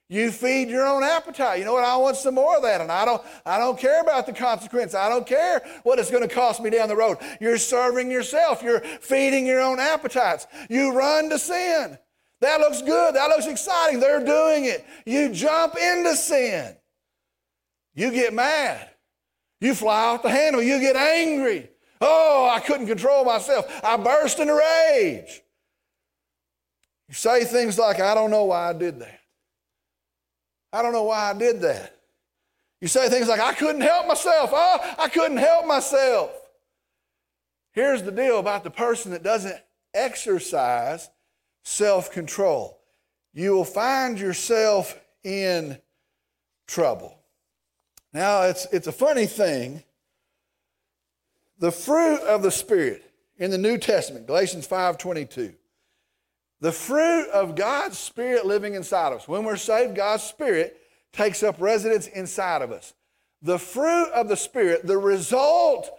You 0.07 0.31
feed 0.31 0.69
your 0.69 0.85
own 0.85 1.03
appetite. 1.03 1.57
You 1.57 1.65
know 1.65 1.73
what? 1.73 1.83
I 1.83 1.97
want 1.97 2.15
some 2.15 2.35
more 2.35 2.57
of 2.57 2.61
that, 2.61 2.79
and 2.79 2.91
I 2.91 3.05
don't. 3.05 3.21
I 3.43 3.57
don't 3.57 3.77
care 3.77 4.01
about 4.01 4.27
the 4.27 4.33
consequence. 4.33 4.93
I 4.93 5.09
don't 5.09 5.25
care 5.25 5.63
what 5.81 5.97
it's 5.97 6.11
going 6.11 6.27
to 6.27 6.33
cost 6.33 6.61
me 6.61 6.69
down 6.69 6.89
the 6.89 6.95
road. 6.95 7.17
You're 7.41 7.57
serving 7.57 8.11
yourself. 8.11 8.61
You're 8.61 8.81
feeding 8.81 9.47
your 9.47 9.61
own 9.61 9.79
appetites. 9.79 10.45
You 10.69 10.93
run 10.93 11.29
to 11.31 11.39
sin. 11.39 11.97
That 12.41 12.59
looks 12.59 12.83
good. 12.83 13.15
That 13.15 13.29
looks 13.29 13.47
exciting. 13.47 13.99
They're 13.99 14.23
doing 14.23 14.65
it. 14.65 14.85
You 15.07 15.29
jump 15.29 15.75
into 15.75 16.15
sin. 16.15 16.75
You 17.95 18.11
get 18.11 18.33
mad. 18.33 18.87
You 19.59 19.73
fly 19.73 20.05
off 20.05 20.21
the 20.21 20.29
handle. 20.29 20.61
You 20.61 20.79
get 20.79 20.95
angry. 20.95 21.69
Oh, 22.01 22.49
I 22.53 22.59
couldn't 22.59 22.87
control 22.87 23.23
myself. 23.25 23.65
I 23.83 23.97
burst 23.97 24.39
into 24.39 24.53
rage. 24.53 25.41
You 27.07 27.13
say 27.13 27.43
things 27.45 27.77
like, 27.77 27.99
I 27.99 28.13
don't 28.13 28.31
know 28.31 28.45
why 28.45 28.69
I 28.69 28.73
did 28.73 28.99
that. 28.99 29.19
I 30.73 30.81
don't 30.81 30.93
know 30.93 31.03
why 31.03 31.31
I 31.31 31.33
did 31.33 31.61
that. 31.61 31.95
You 32.81 32.87
say 32.87 33.07
things 33.09 33.27
like, 33.27 33.39
I 33.39 33.53
couldn't 33.53 33.81
help 33.81 34.07
myself. 34.07 34.49
Oh, 34.53 34.95
I 34.99 35.07
couldn't 35.07 35.37
help 35.37 35.65
myself. 35.65 36.31
Here's 37.71 38.03
the 38.03 38.11
deal 38.11 38.39
about 38.39 38.63
the 38.63 38.71
person 38.71 39.11
that 39.11 39.23
doesn't 39.23 39.55
exercise 39.93 41.09
self 41.63 42.11
control. 42.11 42.79
You 43.33 43.53
will 43.53 43.65
find 43.65 44.19
yourself 44.19 44.99
in 45.23 45.77
trouble. 46.67 47.17
Now, 48.13 48.43
it's, 48.43 48.65
it's 48.71 48.87
a 48.87 48.93
funny 48.93 49.25
thing. 49.25 49.83
The 51.57 51.71
fruit 51.71 52.19
of 52.21 52.41
the 52.41 52.51
Spirit 52.51 53.03
in 53.37 53.49
the 53.49 53.57
New 53.57 53.77
Testament, 53.77 54.27
Galatians 54.27 54.67
5.22. 54.67 55.55
The 56.59 56.71
fruit 56.71 57.29
of 57.29 57.55
God's 57.55 57.97
Spirit 57.97 58.45
living 58.45 58.75
inside 58.75 59.13
of 59.13 59.19
us. 59.19 59.27
When 59.27 59.43
we're 59.43 59.55
saved, 59.55 59.95
God's 59.95 60.23
Spirit 60.23 60.77
takes 61.13 61.43
up 61.43 61.55
residence 61.59 62.07
inside 62.07 62.61
of 62.61 62.71
us. 62.71 62.93
The 63.41 63.59
fruit 63.59 64.09
of 64.11 64.27
the 64.27 64.35
Spirit, 64.35 64.85
the 64.85 64.97
result 64.97 65.89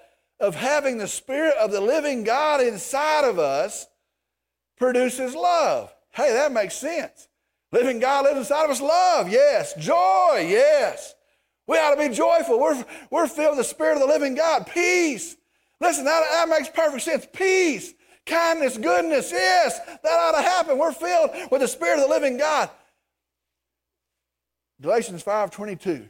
of 0.40 0.54
having 0.54 0.98
the 0.98 1.08
Spirit 1.08 1.54
of 1.58 1.70
the 1.72 1.80
living 1.80 2.24
God 2.24 2.60
inside 2.60 3.24
of 3.24 3.38
us, 3.38 3.86
produces 4.76 5.34
love. 5.34 5.94
Hey, 6.10 6.32
that 6.32 6.52
makes 6.52 6.74
sense. 6.74 7.28
Living 7.72 7.98
God 7.98 8.24
lives 8.24 8.38
inside 8.38 8.64
of 8.64 8.70
us. 8.70 8.80
Love, 8.80 9.30
yes. 9.30 9.74
Joy, 9.74 10.46
yes. 10.48 11.14
We 11.66 11.78
ought 11.78 11.94
to 11.94 12.08
be 12.08 12.14
joyful. 12.14 12.60
We're, 12.60 12.84
we're 13.10 13.26
filled 13.26 13.56
with 13.56 13.66
the 13.66 13.70
Spirit 13.70 13.94
of 13.94 14.00
the 14.00 14.06
living 14.06 14.34
God. 14.34 14.66
Peace. 14.66 15.36
Listen, 15.80 16.04
that, 16.04 16.22
that 16.30 16.48
makes 16.48 16.68
perfect 16.68 17.02
sense. 17.02 17.26
Peace, 17.32 17.92
kindness, 18.24 18.78
goodness, 18.78 19.30
yes, 19.30 19.78
that 19.78 20.04
ought 20.04 20.32
to 20.32 20.42
happen. 20.42 20.78
We're 20.78 20.92
filled 20.92 21.30
with 21.50 21.60
the 21.60 21.68
Spirit 21.68 21.98
of 21.98 22.08
the 22.08 22.10
living 22.10 22.38
God. 22.38 22.70
Galatians 24.80 25.22
5:22. 25.22 26.08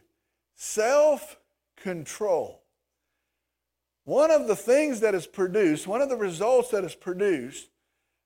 Self-control. 0.55 2.62
One 4.05 4.31
of 4.31 4.46
the 4.46 4.57
things 4.57 5.00
that 5.00 5.14
is 5.14 5.26
produced, 5.26 5.87
one 5.87 6.00
of 6.00 6.09
the 6.09 6.16
results 6.16 6.70
that 6.70 6.85
is 6.85 6.94
produced 6.94 7.68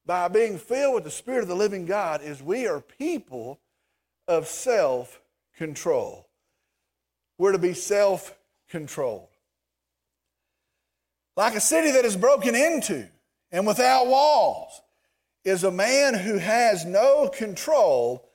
by 0.05 0.29
being 0.29 0.59
filled 0.59 0.95
with 0.95 1.05
the 1.05 1.11
Spirit 1.11 1.43
of 1.43 1.49
the 1.49 1.55
living 1.55 1.87
God 1.87 2.23
is 2.23 2.43
we 2.43 2.67
are 2.67 2.81
people 2.81 3.61
of 4.29 4.47
self-control. 4.47 6.29
We're 7.39 7.53
to 7.53 7.59
be 7.59 7.73
self-controlled. 7.73 9.30
Like 11.37 11.55
a 11.55 11.61
city 11.61 11.93
that 11.93 12.05
is 12.05 12.17
broken 12.17 12.55
into 12.55 13.09
and 13.51 13.67
without 13.67 14.07
walls 14.07 14.83
is 15.45 15.65
a 15.65 15.71
man 15.71 16.15
who 16.15 16.39
has 16.39 16.85
no 16.85 17.29
control 17.29 18.29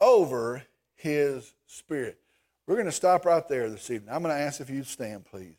over 0.00 0.62
his 0.94 1.54
spirit. 1.66 2.18
We're 2.66 2.76
going 2.76 2.86
to 2.86 2.92
stop 2.92 3.24
right 3.24 3.46
there 3.48 3.70
this 3.70 3.90
evening. 3.90 4.14
I'm 4.14 4.22
going 4.22 4.34
to 4.34 4.40
ask 4.40 4.60
if 4.60 4.70
you'd 4.70 4.86
stand, 4.86 5.24
please. 5.24 5.56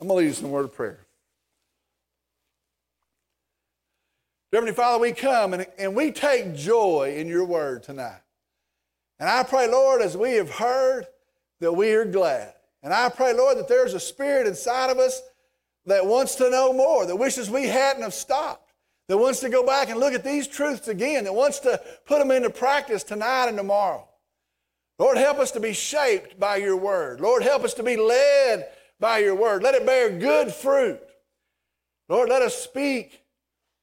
I'm 0.00 0.08
going 0.08 0.22
to 0.22 0.28
lead 0.28 0.38
in 0.38 0.44
a 0.44 0.48
word 0.48 0.66
of 0.66 0.74
prayer. 0.74 1.06
Heavenly 4.52 4.74
Father, 4.74 5.00
we 5.00 5.12
come 5.12 5.54
and, 5.54 5.66
and 5.78 5.96
we 5.96 6.12
take 6.12 6.54
joy 6.54 7.14
in 7.16 7.26
your 7.26 7.44
word 7.44 7.82
tonight. 7.82 8.20
And 9.18 9.28
I 9.28 9.42
pray, 9.42 9.68
Lord, 9.70 10.02
as 10.02 10.16
we 10.16 10.32
have 10.32 10.50
heard, 10.50 11.06
that 11.60 11.72
we 11.72 11.92
are 11.92 12.04
glad. 12.04 12.52
And 12.82 12.92
I 12.92 13.08
pray, 13.08 13.32
Lord, 13.32 13.58
that 13.58 13.68
there's 13.68 13.94
a 13.94 14.00
spirit 14.00 14.46
inside 14.46 14.90
of 14.90 14.98
us 14.98 15.22
that 15.86 16.04
wants 16.04 16.34
to 16.36 16.50
know 16.50 16.72
more, 16.72 17.06
that 17.06 17.16
wishes 17.16 17.50
we 17.50 17.66
hadn't 17.66 18.02
have 18.02 18.14
stopped, 18.14 18.72
that 19.08 19.18
wants 19.18 19.40
to 19.40 19.48
go 19.48 19.64
back 19.64 19.88
and 19.88 20.00
look 20.00 20.14
at 20.14 20.24
these 20.24 20.48
truths 20.48 20.88
again, 20.88 21.24
that 21.24 21.34
wants 21.34 21.60
to 21.60 21.80
put 22.06 22.18
them 22.18 22.30
into 22.30 22.50
practice 22.50 23.02
tonight 23.02 23.48
and 23.48 23.56
tomorrow. 23.56 24.08
Lord, 24.98 25.16
help 25.16 25.38
us 25.38 25.50
to 25.52 25.60
be 25.60 25.72
shaped 25.72 26.38
by 26.38 26.56
your 26.56 26.76
word. 26.76 27.20
Lord, 27.20 27.42
help 27.42 27.64
us 27.64 27.74
to 27.74 27.82
be 27.82 27.96
led 27.96 28.66
by 29.00 29.18
your 29.18 29.34
word. 29.34 29.62
Let 29.62 29.74
it 29.74 29.86
bear 29.86 30.10
good 30.10 30.52
fruit. 30.52 31.00
Lord, 32.08 32.28
let 32.28 32.42
us 32.42 32.54
speak 32.56 33.24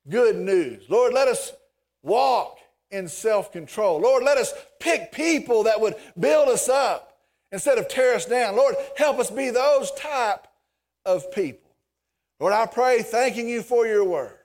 good 0.07 0.35
news. 0.35 0.83
Lord, 0.89 1.13
let 1.13 1.27
us 1.27 1.53
walk 2.01 2.57
in 2.91 3.07
self 3.07 3.51
control. 3.51 3.99
Lord, 3.99 4.23
let 4.23 4.37
us 4.37 4.53
pick 4.79 5.11
people 5.11 5.63
that 5.63 5.79
would 5.79 5.95
build 6.19 6.49
us 6.49 6.69
up 6.69 7.17
instead 7.51 7.77
of 7.77 7.87
tear 7.87 8.15
us 8.15 8.25
down. 8.25 8.55
Lord, 8.55 8.75
help 8.97 9.19
us 9.19 9.31
be 9.31 9.49
those 9.49 9.91
type 9.91 10.47
of 11.05 11.31
people. 11.31 11.71
Lord, 12.39 12.53
I 12.53 12.65
pray 12.65 13.01
thanking 13.01 13.47
you 13.47 13.61
for 13.61 13.85
your 13.85 14.03
word. 14.03 14.37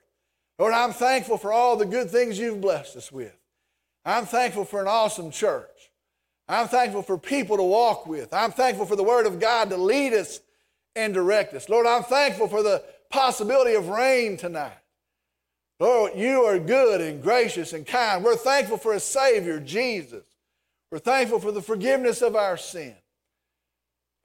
Lord, 0.59 0.73
I'm 0.73 0.93
thankful 0.93 1.37
for 1.37 1.51
all 1.51 1.77
the 1.77 1.85
good 1.85 2.09
things 2.09 2.39
you've 2.39 2.61
blessed 2.61 2.95
us 2.95 3.11
with. 3.11 3.35
I'm 4.05 4.25
thankful 4.25 4.65
for 4.65 4.81
an 4.81 4.87
awesome 4.87 5.31
church. 5.31 5.91
I'm 6.47 6.67
thankful 6.67 7.01
for 7.01 7.17
people 7.17 7.57
to 7.57 7.63
walk 7.63 8.07
with. 8.07 8.33
I'm 8.33 8.51
thankful 8.51 8.85
for 8.85 8.95
the 8.95 9.03
word 9.03 9.25
of 9.25 9.39
God 9.39 9.69
to 9.69 9.77
lead 9.77 10.13
us 10.13 10.39
and 10.95 11.13
direct 11.13 11.53
us. 11.53 11.69
Lord, 11.69 11.85
I'm 11.85 12.03
thankful 12.03 12.47
for 12.47 12.63
the 12.63 12.83
possibility 13.09 13.73
of 13.75 13.89
rain 13.89 14.37
tonight. 14.37 14.77
Lord, 15.79 16.13
you 16.15 16.43
are 16.43 16.57
good 16.57 17.01
and 17.01 17.21
gracious 17.21 17.73
and 17.73 17.85
kind. 17.85 18.23
We're 18.23 18.35
thankful 18.35 18.77
for 18.77 18.93
a 18.93 18.99
Savior, 18.99 19.59
Jesus. 19.59 20.25
We're 20.91 20.99
thankful 20.99 21.39
for 21.39 21.51
the 21.51 21.61
forgiveness 21.61 22.21
of 22.21 22.35
our 22.35 22.57
sin. 22.57 22.95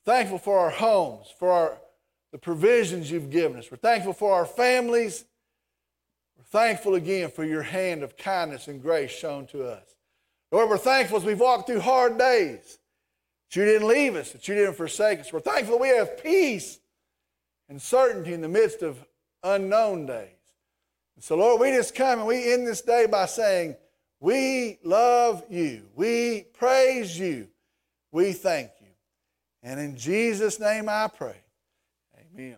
Thankful 0.04 0.38
for 0.38 0.58
our 0.58 0.70
homes, 0.70 1.26
for 1.38 1.50
our, 1.50 1.78
the 2.32 2.38
provisions 2.38 3.10
you've 3.10 3.30
given 3.30 3.58
us. 3.58 3.70
We're 3.70 3.76
thankful 3.76 4.14
for 4.14 4.34
our 4.34 4.46
families. 4.46 5.24
We're 6.36 6.44
thankful 6.44 6.94
again 6.94 7.30
for 7.30 7.44
your 7.44 7.62
hand 7.62 8.02
of 8.02 8.16
kindness 8.16 8.68
and 8.68 8.80
grace 8.80 9.10
shown 9.10 9.46
to 9.48 9.68
us. 9.68 9.84
Lord, 10.50 10.70
we're 10.70 10.78
thankful 10.78 11.18
as 11.18 11.24
we've 11.24 11.40
walked 11.40 11.66
through 11.66 11.80
hard 11.80 12.18
days 12.18 12.78
that 13.48 13.56
you 13.56 13.64
didn't 13.64 13.88
leave 13.88 14.16
us, 14.16 14.32
that 14.32 14.48
you 14.48 14.54
didn't 14.54 14.74
forsake 14.74 15.20
us. 15.20 15.32
We're 15.32 15.40
thankful 15.40 15.78
we 15.78 15.88
have 15.88 16.22
peace 16.22 16.78
and 17.68 17.80
certainty 17.80 18.32
in 18.32 18.40
the 18.40 18.48
midst 18.48 18.82
of 18.82 19.04
unknown 19.42 20.06
days. 20.06 20.31
So, 21.22 21.36
Lord, 21.36 21.60
we 21.60 21.70
just 21.70 21.94
come 21.94 22.18
and 22.18 22.26
we 22.26 22.52
end 22.52 22.66
this 22.66 22.80
day 22.82 23.06
by 23.06 23.26
saying, 23.26 23.76
We 24.18 24.80
love 24.82 25.44
you. 25.48 25.82
We 25.94 26.46
praise 26.52 27.16
you. 27.16 27.46
We 28.10 28.32
thank 28.32 28.70
you. 28.80 28.88
And 29.62 29.78
in 29.78 29.96
Jesus' 29.96 30.58
name 30.58 30.88
I 30.88 31.06
pray. 31.06 31.36
Amen. 32.18 32.56